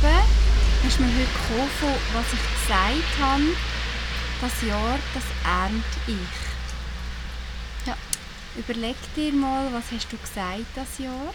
Ist 0.86 1.00
mir 1.00 1.06
heute 1.06 1.26
gekommen, 1.48 1.96
was 2.12 2.26
ich 2.32 2.68
gesagt 2.68 3.20
habe 3.20 3.56
das 4.44 4.62
Jahr, 4.62 4.98
das 5.14 5.24
ernte 5.44 5.84
ich. 6.06 7.86
Ja. 7.86 7.96
Überleg 8.56 8.96
dir 9.16 9.32
mal, 9.32 9.72
was 9.72 9.84
hast 9.90 10.12
du 10.12 10.18
gesagt 10.18 10.66
das 10.74 10.98
Jahr? 10.98 11.32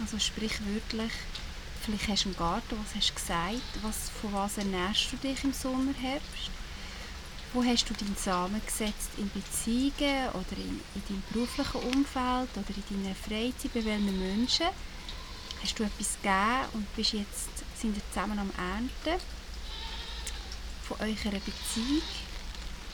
Also 0.00 0.18
sprichwörtlich, 0.18 1.12
vielleicht 1.82 2.08
hast 2.08 2.24
du 2.24 2.28
einen 2.28 2.36
Garten, 2.36 2.76
was 2.84 2.94
hast 2.94 3.10
du 3.10 3.14
gesagt? 3.14 3.82
Was, 3.82 4.10
von 4.20 4.32
was 4.34 4.58
ernährst 4.58 5.12
du 5.12 5.16
dich 5.16 5.42
im 5.44 5.52
Sommer, 5.52 5.94
Herbst? 5.98 6.50
Wo 7.52 7.64
hast 7.64 7.88
du 7.88 7.94
deinen 7.94 8.16
Samen 8.16 8.60
gesetzt? 8.64 9.10
In 9.16 9.30
Beziehungen 9.30 10.28
oder 10.30 10.56
in, 10.56 10.80
in 10.94 11.02
deinem 11.08 11.22
beruflichen 11.32 11.80
Umfeld 11.94 12.50
oder 12.54 12.74
in 12.76 13.02
deiner 13.02 13.14
Freizeit? 13.14 13.72
Bei 13.72 13.84
welchen 13.84 14.18
Menschen? 14.18 14.66
Hast 15.62 15.78
du 15.78 15.82
etwas 15.82 16.16
gegeben 16.22 16.68
und 16.74 16.96
bist 16.96 17.14
jetzt, 17.14 17.48
sind 17.74 17.94
wir 17.94 18.02
zusammen 18.12 18.38
am 18.38 18.50
Ernten? 18.56 19.20
von 20.88 20.96
eurer 21.00 21.38
Beziehung, 21.40 22.02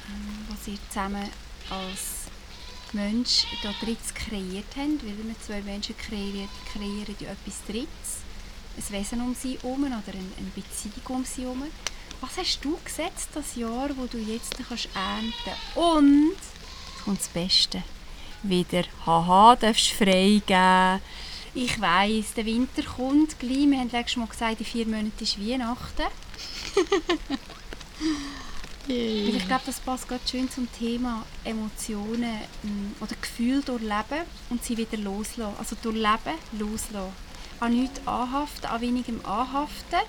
ähm, 0.09 0.47
was 0.49 0.67
ihr 0.67 0.79
zusammen 0.89 1.31
als 1.71 2.27
Mensch 2.93 3.47
da 3.63 3.73
Drittes 3.81 4.13
kreiert 4.13 4.67
habt, 4.77 5.05
weil 5.05 5.17
wir 5.17 5.41
zwei 5.41 5.63
Menschen 5.63 5.97
kreieren, 5.97 6.49
kreieren 6.73 7.15
ja 7.21 7.31
etwas 7.31 7.65
Drittes, 7.67 8.25
ein 8.77 8.93
Wesen 8.93 9.21
um 9.21 9.35
sie 9.35 9.59
herum 9.59 9.85
oder 9.85 10.13
eine, 10.13 10.51
Beziehung 10.55 11.19
um 11.19 11.25
sie 11.25 11.43
herum. 11.43 11.63
Was 12.27 12.39
hast 12.39 12.65
du 12.65 12.79
gesetzt 12.83 13.29
das 13.35 13.55
Jahr, 13.55 13.91
wo 13.99 14.07
du 14.07 14.17
jetzt 14.17 14.57
kannst 14.67 14.89
ernten 14.95 15.53
Und, 15.75 16.37
kommt 17.05 17.21
das 17.21 17.29
Beste, 17.29 17.83
wieder, 18.43 18.85
haha, 19.05 19.57
darfst 19.57 19.91
freigeben. 19.91 21.03
Ich 21.53 21.79
weiss, 21.79 22.33
der 22.33 22.47
Winter 22.47 22.83
kommt 22.83 23.39
gleich. 23.39 23.69
Wir 23.69 23.79
haben 23.79 23.91
letztes 23.91 24.17
Mal 24.17 24.27
gesagt, 24.27 24.59
in 24.61 24.65
vier 24.65 24.87
Monaten 24.87 25.13
ist 25.21 25.39
Weihnachten. 25.39 26.07
Weil 28.87 29.37
ich 29.37 29.47
glaube, 29.47 29.65
das 29.67 29.81
passt 29.81 30.09
gerade 30.09 30.27
schön 30.27 30.51
zum 30.51 30.67
Thema 30.73 31.27
Emotionen 31.45 32.41
mm, 32.63 33.03
oder 33.03 33.17
Gefühle 33.21 33.61
durchleben 33.61 34.25
und 34.49 34.65
sie 34.65 34.79
wieder 34.79 34.97
loslassen. 34.97 35.57
Also 35.59 35.77
durchleben, 35.83 36.39
loslassen. 36.53 37.13
An 37.61 37.79
nichts 37.79 38.01
anhaften, 38.07 38.71
an 38.71 38.81
wenigem 38.81 39.21
anhaften. 39.27 40.01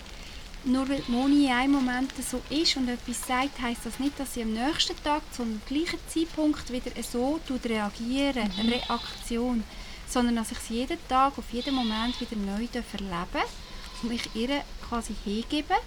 Nur 0.67 0.89
weil 0.89 1.03
Moni 1.07 1.45
in 1.45 1.51
einem 1.51 1.73
Moment 1.73 2.11
so 2.27 2.41
ist 2.49 2.75
und 2.75 2.89
etwas 2.89 3.27
sagt, 3.27 3.61
heisst 3.61 3.85
das 3.85 3.99
nicht, 3.99 4.19
dass 4.19 4.33
sie 4.33 4.41
am 4.41 4.53
nächsten 4.53 4.95
Tag 5.03 5.21
zum 5.31 5.61
gleichen 5.67 5.99
Zeitpunkt 6.07 6.71
wieder 6.71 6.91
so 7.03 7.39
reagieren, 7.63 8.51
mhm. 8.57 8.69
Reaktion, 8.69 9.63
sondern 10.09 10.37
dass 10.37 10.51
ich 10.51 10.57
sie 10.57 10.73
jeden 10.79 10.97
Tag, 11.07 11.37
auf 11.37 11.51
jeden 11.51 11.75
Moment 11.75 12.19
wieder 12.19 12.35
neu 12.35 12.67
erleben 12.73 13.47
und 14.01 14.09
mich 14.09 14.27
ihr 14.33 14.63
quasi 14.89 15.13
hingeben 15.23 15.77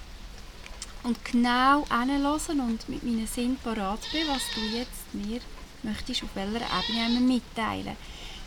und 1.02 1.24
genau 1.24 1.84
hinhören 1.90 2.60
und 2.60 2.88
mit 2.88 3.02
meinen 3.02 3.26
Sinn 3.26 3.56
parat 3.64 4.00
bin, 4.12 4.28
was 4.28 4.42
du 4.54 4.60
jetzt 4.60 5.12
mir 5.12 5.40
möchtest, 5.82 6.22
auf 6.22 6.30
welcher 6.34 6.66
Ebene 6.78 7.18
mitteilen. 7.18 7.96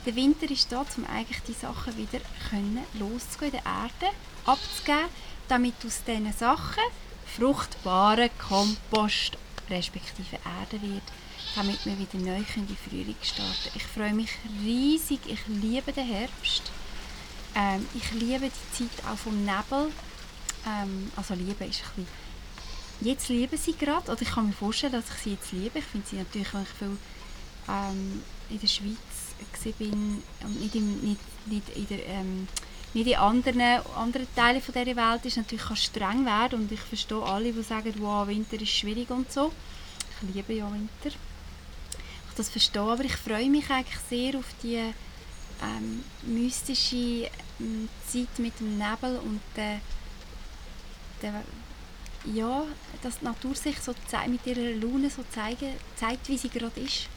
Der 0.06 0.16
Winter 0.16 0.50
ist 0.50 0.72
da, 0.72 0.84
um 0.96 1.04
eigentlich 1.06 1.42
die 1.46 1.52
Sachen 1.52 1.96
wieder 1.96 2.20
können, 2.48 2.84
loszugehen, 2.94 3.52
in 3.52 3.60
der 3.60 3.64
Erde 3.66 4.16
abzugeben, 4.44 5.08
damit 5.48 5.74
aus 5.86 6.02
diesen 6.04 6.32
Sachen 6.32 6.82
fruchtbaren 7.36 8.30
Kompost 8.38 9.38
respektive 9.70 10.36
Erde 10.44 10.82
wird, 10.82 11.02
damit 11.54 11.84
wir 11.86 11.98
wieder 11.98 12.18
neu 12.18 12.42
in 12.56 12.66
die 12.66 12.76
Frühling 12.76 13.16
starten 13.22 13.70
Ich 13.74 13.84
freue 13.84 14.12
mich 14.12 14.30
riesig, 14.62 15.20
ich 15.26 15.40
liebe 15.46 15.92
den 15.92 16.06
Herbst. 16.06 16.70
Ähm, 17.54 17.86
ich 17.94 18.10
liebe 18.12 18.50
die 18.50 18.76
Zeit 18.76 19.06
auch 19.06 19.16
vom 19.16 19.44
Nebel. 19.44 19.90
Ähm, 20.66 21.10
also 21.16 21.34
liebe 21.34 21.64
ist 21.64 21.82
ein 21.96 22.04
bisschen 22.04 22.22
Jetzt 23.00 23.28
liebe 23.30 23.56
sie 23.56 23.76
gerade, 23.76 24.12
oder 24.12 24.22
ich 24.22 24.30
kann 24.30 24.46
mir 24.46 24.52
vorstellen, 24.52 24.92
dass 24.92 25.06
ich 25.08 25.22
sie 25.22 25.30
jetzt 25.32 25.52
liebe. 25.52 25.80
Ich 25.80 25.84
finde 25.84 26.06
sie 26.06 26.16
natürlich, 26.16 26.54
wenn 26.54 26.62
ich 26.62 26.68
viel 26.68 26.96
ähm, 27.68 28.22
in 28.48 28.60
der 28.60 28.66
Schweiz 28.68 29.76
bin 29.78 30.22
und 30.44 30.60
nicht, 30.60 30.74
im, 30.76 31.00
nicht, 31.00 31.20
nicht 31.46 31.68
in 31.70 31.88
der, 31.88 32.06
nicht 32.94 33.06
in 33.06 33.16
anderen, 33.16 33.60
anderen 33.96 34.26
Teilen 34.34 34.60
von 34.60 34.74
dieser 34.74 34.96
Welt 34.96 35.24
ist 35.24 35.36
natürlich 35.36 35.64
kann 35.64 35.76
streng 35.76 36.26
werden 36.26 36.60
und 36.60 36.72
ich 36.72 36.80
verstehe 36.80 37.22
alle, 37.22 37.52
die 37.52 37.62
sagen, 37.62 37.94
wow, 37.98 38.26
Winter 38.26 38.60
ist 38.60 38.70
schwierig 38.70 39.10
und 39.10 39.30
so. 39.32 39.52
Ich 40.22 40.34
liebe 40.34 40.52
ja 40.52 40.70
Winter. 40.70 41.08
Ich 41.08 42.36
das 42.36 42.50
verstehe, 42.50 42.82
aber 42.82 43.04
ich 43.04 43.16
freue 43.16 43.48
mich 43.48 43.70
eigentlich 43.70 43.98
sehr 44.08 44.38
auf 44.38 44.46
die 44.62 44.76
ähm, 44.76 46.04
mystische 46.22 47.30
ähm, 47.60 47.88
Zeit 48.06 48.38
mit 48.38 48.58
dem 48.60 48.78
Nebel 48.78 49.18
und 49.18 49.40
der, 49.56 49.80
der 51.22 51.42
ja, 52.34 52.64
dass 53.02 53.18
die 53.18 53.24
Natur 53.24 53.54
sich 53.54 53.78
so 53.80 53.94
mit 54.28 54.46
ihrer 54.46 54.76
Laune 54.76 55.10
so 55.10 55.24
zeigen, 55.30 55.72
zeigt, 55.96 56.28
wie 56.28 56.38
sie 56.38 56.48
gerade 56.48 56.80
ist. 56.80 57.08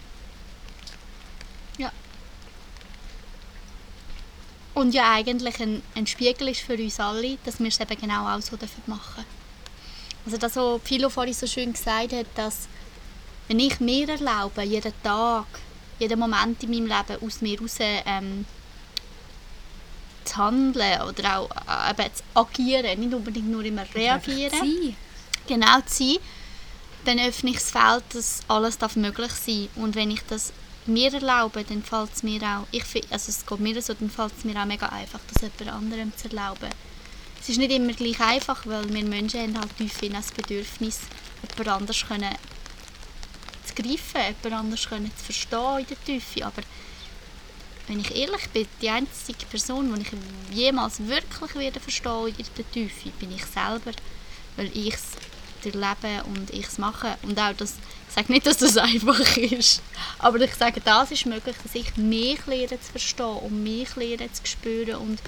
Und 4.76 4.94
ja 4.94 5.14
eigentlich 5.14 5.60
ein, 5.62 5.82
ein 5.96 6.06
Spiegel 6.06 6.50
ist 6.50 6.62
für 6.62 6.76
uns 6.76 7.00
alle, 7.00 7.38
dass 7.46 7.60
wir 7.60 7.68
es 7.68 7.80
eben 7.80 8.00
genau 8.00 8.28
auch 8.28 8.42
so 8.42 8.58
machen 8.58 8.68
dürfen. 8.88 9.26
Also 10.26 10.38
das, 10.38 10.56
was 10.56 10.82
Philo 10.84 11.10
vorhin 11.10 11.34
so 11.34 11.48
schön 11.48 11.74
gesagt 11.74 12.14
hat, 12.14 12.26
dass 12.36 12.68
wenn 13.48 13.60
ich 13.60 13.80
mir 13.80 14.10
erlaube, 14.10 14.64
jeden 14.64 14.94
Tag, 15.02 15.46
jeden 16.00 16.20
Moment 16.20 16.62
in 16.64 16.72
meinem 16.72 16.88
Leben 16.88 17.26
aus 17.26 17.42
mir 17.42 17.60
raus 17.60 17.78
ähm, 17.80 18.46
zu 20.26 20.36
handeln 20.38 21.02
oder 21.02 21.40
auch 21.40 21.50
äh, 21.50 21.92
eben 21.92 22.14
zu 22.14 22.24
agieren, 22.34 23.00
nicht 23.00 23.14
unbedingt 23.14 23.50
nur 23.50 23.64
immer 23.64 23.86
reagieren. 23.94 24.52
Sein. 24.52 24.96
Genau 25.48 25.80
zu 25.82 26.04
sein, 26.04 26.18
dann 27.06 27.20
öffne 27.20 27.52
ich 27.52 27.58
das 27.58 27.72
Feld, 27.72 28.04
dass 28.14 28.40
alles 28.48 28.78
darf 28.78 28.96
möglich 28.96 29.32
sein 29.32 29.70
Und 29.76 29.96
wenn 29.96 30.12
ich 30.12 30.22
das 30.28 30.52
mir 30.88 31.14
erlaube, 31.14 31.64
dann 31.64 31.84
fällt 31.84 32.14
es 32.14 32.24
mir 32.24 32.42
auch, 32.44 32.68
ich, 32.72 32.84
find- 32.84 33.12
also 33.12 33.30
es 33.30 33.46
geht 33.46 33.60
mir 33.60 33.82
so, 33.82 33.94
dann 33.94 34.10
fällt 34.10 34.34
es 34.38 34.44
mir 34.44 34.60
auch 34.60 34.66
mega 34.66 34.88
einfach, 34.88 35.20
das 35.34 35.42
jemand 35.42 35.76
anderem 35.84 36.16
zu 36.16 36.30
erlauben. 36.30 36.70
Es 37.42 37.50
ist 37.50 37.58
nicht 37.58 37.72
immer 37.72 37.94
gleich 37.94 38.20
einfach, 38.20 38.66
weil 38.66 38.92
wir 38.92 39.04
Menschen 39.04 39.40
haben 39.42 39.60
halt 39.60 39.72
häufig 39.80 40.12
das 40.12 40.32
Bedürfnis, 40.32 41.02
jemand 41.58 41.68
anders 41.82 42.06
können 42.08 42.36
zu 43.66 43.76
greifen, 43.76 44.22
jemand 44.44 44.62
anders 44.66 44.88
können 44.90 45.12
zu 45.16 45.26
verstehen 45.26 45.80
in 45.80 45.86
der 45.88 46.04
Tiefe. 46.04 46.46
Aber 46.46 46.62
wenn 47.88 48.00
ich 48.00 48.16
ehrlich 48.16 48.50
bin, 48.50 48.68
die 48.82 48.90
einzige 48.90 49.46
Person, 49.46 49.94
die 49.94 50.02
ich 50.02 50.58
jemals 50.58 51.00
wirklich 51.06 51.56
werde 51.56 51.80
verstehen 51.80 52.34
in 52.38 52.46
der 52.58 52.72
Tiefe, 52.72 53.10
bin 53.20 53.32
ich 53.32 53.46
selber, 53.46 53.92
weil 54.56 54.72
ich 54.76 54.96
es 54.96 55.04
erlebe 55.64 56.24
und 56.26 56.50
ich 56.52 56.66
es 56.68 56.78
mache. 56.78 57.16
Und 57.24 57.40
auch 57.40 57.54
das, 57.54 57.74
sage 58.16 58.32
nicht, 58.32 58.46
dass 58.46 58.58
das 58.58 58.78
einfach 58.78 59.38
ist, 59.38 59.82
aber 60.20 60.40
ich 60.42 60.56
sage, 60.56 60.82
das 60.84 61.12
ist 61.12 61.26
möglich, 61.26 61.56
dass 61.62 61.76
ich 61.76 61.96
mich 61.98 62.46
lehre 62.48 62.80
zu 62.80 62.92
verstehen 62.92 63.38
und 63.38 63.64
mich 63.64 63.96
lehre 63.96 64.32
zu 64.32 64.46
spüren 64.46 64.96
und 64.96 65.20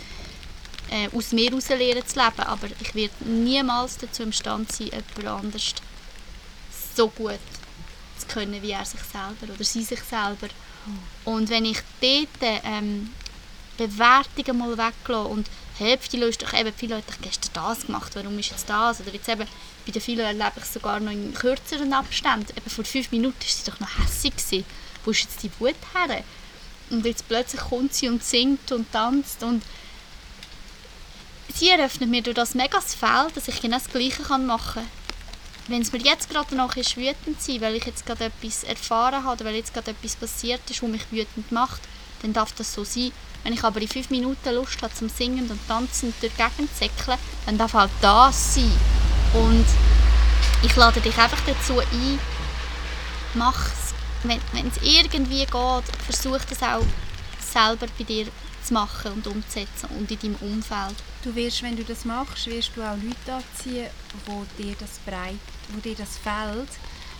äh, 0.90 1.10
aus 1.16 1.34
mir 1.34 1.50
heraus 1.50 1.70
lernen 1.70 2.08
zu 2.08 2.18
leben. 2.20 2.40
Aber 2.40 2.68
ich 2.80 2.96
werde 2.96 3.14
niemals 3.26 3.98
dazu 3.98 4.24
imstande 4.24 4.72
sein, 4.72 4.88
jemand 4.88 5.44
anders 5.44 5.74
so 6.96 7.10
gut 7.10 7.40
zu 8.18 8.28
können, 8.28 8.62
wie 8.62 8.72
er 8.72 8.86
sich 8.86 9.02
selber 9.02 9.54
oder 9.54 9.64
sie 9.64 9.84
sich 9.84 10.02
selber. 10.02 10.48
Und 11.26 11.50
wenn 11.50 11.66
ich 11.66 11.80
dort 12.00 12.62
ähm, 12.64 13.10
Bewertungen 13.78 14.58
mal 14.58 14.78
weglasse 14.78 15.28
und 15.28 15.48
hey, 15.78 15.98
die 16.12 16.18
Leute, 16.18 16.46
doch 16.46 16.54
eben, 16.54 16.74
viele 16.76 16.96
Leute 16.96 17.14
haben 17.14 17.22
gestern 17.22 17.52
das 17.54 17.86
gemacht, 17.86 18.12
warum 18.16 18.38
ist 18.40 18.52
jetzt 18.52 18.70
das? 18.70 19.00
Oder 19.02 19.14
jetzt 19.14 19.30
eben, 19.30 19.48
bei 19.86 19.92
den 19.92 20.02
vielen 20.02 20.20
erlebe 20.26 20.54
ich 20.58 20.66
sogar 20.66 21.00
noch 21.00 21.12
in 21.12 21.34
kürzeren 21.34 21.94
Abständen. 21.94 22.52
Eben 22.56 22.70
vor 22.70 22.86
fünf 22.86 23.12
Minuten 23.12 23.40
war 23.40 23.48
sie 23.48 23.70
doch 23.70 23.80
noch 23.80 24.00
hässig. 24.00 24.36
Gewesen. 24.36 24.66
Wo 25.06 25.12
ist 25.12 25.22
jetzt 25.22 25.44
die 25.44 25.52
Wut 25.60 25.76
her? 25.94 26.24
Und 26.90 27.06
jetzt 27.06 27.28
plötzlich 27.28 27.62
kommt 27.62 27.94
sie 27.94 28.08
und 28.08 28.24
singt 28.24 28.72
und 28.72 28.92
tanzt 28.92 29.44
und 29.44 29.64
sie 31.54 31.70
eröffnet 31.70 32.10
mir 32.10 32.22
durch 32.22 32.36
das 32.36 32.56
mega 32.56 32.80
Feld, 32.82 33.36
dass 33.36 33.48
ich 33.48 33.62
genau 33.62 33.78
das 33.78 33.90
Gleiche 33.90 34.22
machen 34.38 34.74
kann. 34.74 34.88
Wenn 35.68 35.82
es 35.82 35.92
mir 35.92 36.00
jetzt 36.00 36.30
gerade 36.30 36.48
danach 36.52 36.78
ist, 36.78 36.96
wütend 36.96 37.42
sein, 37.42 37.60
weil 37.60 37.76
ich 37.76 37.86
jetzt 37.86 38.06
gerade 38.06 38.26
etwas 38.26 38.64
erfahren 38.64 39.24
habe 39.24 39.36
oder 39.36 39.46
weil 39.46 39.56
jetzt 39.56 39.74
gerade 39.74 39.92
etwas 39.92 40.16
passiert 40.16 40.62
ist, 40.70 40.82
was 40.82 40.90
mich 40.90 41.12
wütend 41.12 41.52
macht, 41.52 41.82
dann 42.22 42.32
darf 42.32 42.54
das 42.54 42.74
so 42.74 42.86
sein. 42.86 43.12
Wenn 43.48 43.54
ich 43.54 43.64
aber 43.64 43.80
in 43.80 43.88
fünf 43.88 44.10
Minuten 44.10 44.56
Lust 44.56 44.82
habe 44.82 44.94
zum 44.94 45.08
Singen 45.08 45.50
und 45.50 45.68
Tanzen 45.70 46.14
durch 46.20 46.34
die 46.34 46.38
Gegend 46.38 46.70
zu 46.70 46.80
säckeln, 46.80 47.18
dann 47.46 47.58
darf 47.58 47.76
halt 47.76 47.92
das 48.02 48.56
sein. 48.56 48.70
Und 49.36 49.66
ich 50.64 50.76
lade 50.76 51.00
dich 51.00 51.18
einfach 51.18 51.40
dazu 51.48 51.80
ein, 51.80 52.20
mach 53.36 53.68
es. 53.68 53.94
Wenn 54.24 54.42
wenn 54.52 54.68
es 54.68 54.76
irgendwie 54.84 55.46
geht, 55.46 55.50
versuch 56.06 56.40
das 56.50 56.62
auch 56.62 56.84
selber 57.40 57.88
bei 57.98 58.04
dir 58.04 58.28
zu 58.66 58.74
machen 58.74 59.14
und 59.14 59.26
umzusetzen 59.26 59.92
und 59.98 60.12
in 60.12 60.20
deinem 60.20 60.36
Umfeld. 60.42 60.98
Du 61.24 61.34
wirst, 61.34 61.64
wenn 61.64 61.78
du 61.78 61.86
das 61.86 62.04
machst, 62.04 62.48
wirst 62.48 62.72
du 62.76 62.82
auch 62.82 62.98
Leute 62.98 63.34
anziehen, 63.34 63.88
wo 64.26 64.46
dir 64.58 64.76
das 64.78 65.00
breit, 65.06 65.40
wo 65.70 65.80
dir 65.80 65.96
das 65.96 66.18
fällt 66.18 66.68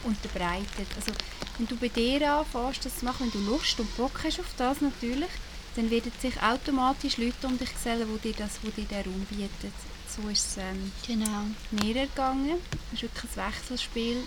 unterbreitet. 0.04 0.88
Also 0.98 1.14
wenn 1.58 1.68
du 1.68 1.78
bei 1.78 1.88
dir 1.88 2.34
anfängst, 2.34 2.86
das 2.86 3.00
zu 3.00 3.06
machen, 3.06 3.32
wenn 3.32 3.46
du 3.46 3.50
Lust 3.50 3.80
und 3.80 3.96
Bock 3.96 4.20
hast 4.26 4.42
auf 4.42 4.54
das 4.58 4.82
natürlich, 4.82 5.30
dann 5.78 5.92
werden 5.92 6.12
sich 6.20 6.42
automatisch 6.42 7.18
Leute 7.18 7.46
um 7.46 7.58
dich 7.58 7.72
gesellen, 7.72 8.08
wo 8.12 8.18
dir 8.18 8.34
das, 8.34 8.60
wo 8.64 8.70
dir 8.72 8.86
den 8.86 9.04
Raum 9.04 9.26
bietet. 9.30 9.74
So 10.08 10.28
ist 10.28 10.48
es 10.48 10.58
ähm, 10.58 10.92
Genau. 11.06 11.46
mir 11.70 11.96
ergangen. 11.96 12.58
Es 12.92 12.94
ist 12.94 13.04
wirklich 13.04 13.38
ein 13.38 13.46
Wechselspiel. 13.48 14.24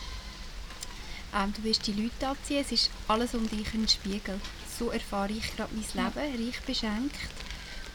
Ähm, 1.35 1.53
du 1.57 1.65
wirst 1.65 1.87
die 1.89 1.93
Leute 1.93 2.29
anziehen, 2.29 2.61
es 2.65 2.71
ist 2.73 2.91
alles 3.09 3.35
um 3.35 3.49
dich 3.49 3.75
ein 3.75 3.89
Spiegel. 3.89 4.41
So 4.79 4.91
erfahre 4.91 5.33
ich 5.33 5.57
gerade 5.57 5.75
mein 5.75 6.05
Leben, 6.05 6.47
reich 6.47 6.61
beschenkt. 6.63 7.17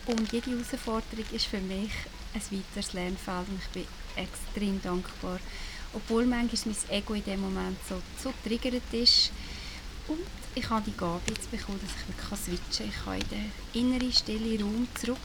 Und 0.06 0.32
jede 0.34 0.52
Herausforderung 0.52 1.26
ist 1.32 1.46
für 1.46 1.60
mich 1.62 1.92
ein 2.34 2.42
weiteres 2.52 2.94
Lernfeld 2.94 3.48
und 3.48 3.60
ich 3.62 3.70
bin 3.70 3.88
extrem 4.18 4.82
dankbar. 4.82 5.40
Obwohl 5.94 6.26
manchmal 6.26 6.76
mein 6.90 6.98
Ego 6.98 7.14
in 7.14 7.24
dem 7.24 7.40
Moment 7.42 7.78
so, 7.88 8.02
so 8.22 8.34
triggert 8.44 8.84
ist. 8.92 9.32
Und 10.08 10.20
ich 10.56 10.70
habe 10.70 10.90
die 10.90 10.98
Gabe 10.98 11.22
jetzt 11.28 11.52
bekommen, 11.52 11.80
dass 11.82 11.92
ich 11.92 12.08
wirklich 12.08 12.30
kann 12.30 12.38
switchen 12.38 12.94
kann. 13.04 13.18
Ich 13.18 13.30
kann 13.30 13.44
in 13.74 13.92
den 13.92 13.92
inneren, 13.92 14.14
stillen 14.14 14.62
Raum 14.62 14.88
zurück. 14.96 15.18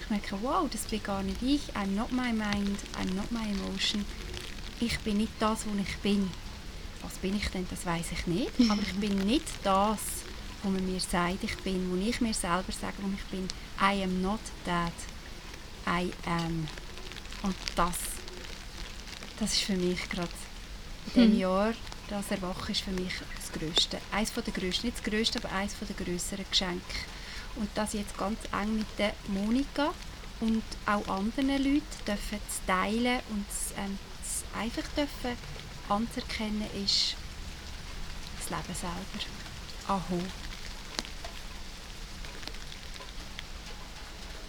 Ich 0.00 0.10
merke, 0.10 0.38
wow, 0.42 0.68
das 0.70 0.82
bin 0.82 1.02
gar 1.02 1.22
nicht 1.22 1.42
ich. 1.42 1.60
I'm 1.74 1.94
not 1.94 2.10
my 2.10 2.32
mind, 2.32 2.78
I'm 2.94 3.14
not 3.14 3.30
my 3.30 3.44
emotion. 3.50 4.04
Ich 4.80 4.98
bin 5.00 5.18
nicht 5.18 5.32
das, 5.38 5.66
was 5.66 5.86
ich 5.86 5.96
bin. 5.98 6.30
Was 7.02 7.14
bin 7.18 7.36
ich 7.36 7.48
denn, 7.48 7.66
das 7.68 7.84
weiß 7.84 8.06
ich 8.12 8.26
nicht. 8.26 8.52
Aber 8.70 8.80
ich 8.80 8.94
bin 8.94 9.16
nicht 9.18 9.46
das, 9.62 9.98
was 10.62 10.72
man 10.72 10.84
mir 10.90 11.00
sagt, 11.00 11.44
ich 11.44 11.56
bin. 11.58 11.90
Wo 11.90 11.96
ich 11.96 12.20
mir 12.20 12.32
selber 12.34 12.72
sage, 12.72 12.94
wo 13.00 13.08
ich 13.14 13.24
bin. 13.24 13.46
I 13.80 14.02
am 14.02 14.22
not 14.22 14.40
that. 14.64 14.92
I 15.86 16.10
am. 16.26 16.66
Und 17.42 17.54
das, 17.76 17.96
das 19.38 19.52
ist 19.52 19.62
für 19.62 19.76
mich 19.76 20.08
gerade 20.08 20.28
in 21.06 21.12
diesem 21.14 21.32
Hm. 21.32 21.38
Jahr, 21.38 21.74
das 22.08 22.30
Erwachen 22.30 22.72
ist 22.72 22.82
für 22.82 22.90
mich 22.90 23.12
das 23.36 23.52
Größte. 23.52 23.98
Eines 24.12 24.32
der 24.32 24.42
grössten, 24.52 24.86
nicht 24.86 24.98
das 24.98 25.04
Größte, 25.04 25.38
aber 25.38 25.54
eines 25.54 25.74
der 25.78 26.04
grösseren 26.04 26.44
Geschenke. 26.50 26.82
Und 27.56 27.68
das 27.74 27.92
jetzt 27.92 28.16
ganz 28.16 28.38
eng 28.52 28.78
mit 28.78 28.86
der 28.98 29.14
Monika 29.28 29.92
und 30.40 30.62
auch 30.86 31.06
anderen 31.08 31.48
Leuten 31.48 31.82
dürfen 32.06 32.38
zu 32.48 32.66
teilen 32.66 33.20
und 33.30 33.44
es, 33.48 33.72
ähm, 33.76 33.98
es 34.22 34.44
einfach 34.56 34.88
dürfen 34.96 35.36
anzuerkennen 35.88 36.66
ist 36.84 37.16
das 38.38 38.50
Leben 38.50 38.74
selber. 38.74 39.26
Aho. 39.88 40.22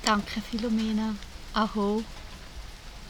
Danke, 0.04 0.41
Philomena. 0.41 1.15
Aho. 1.54 2.04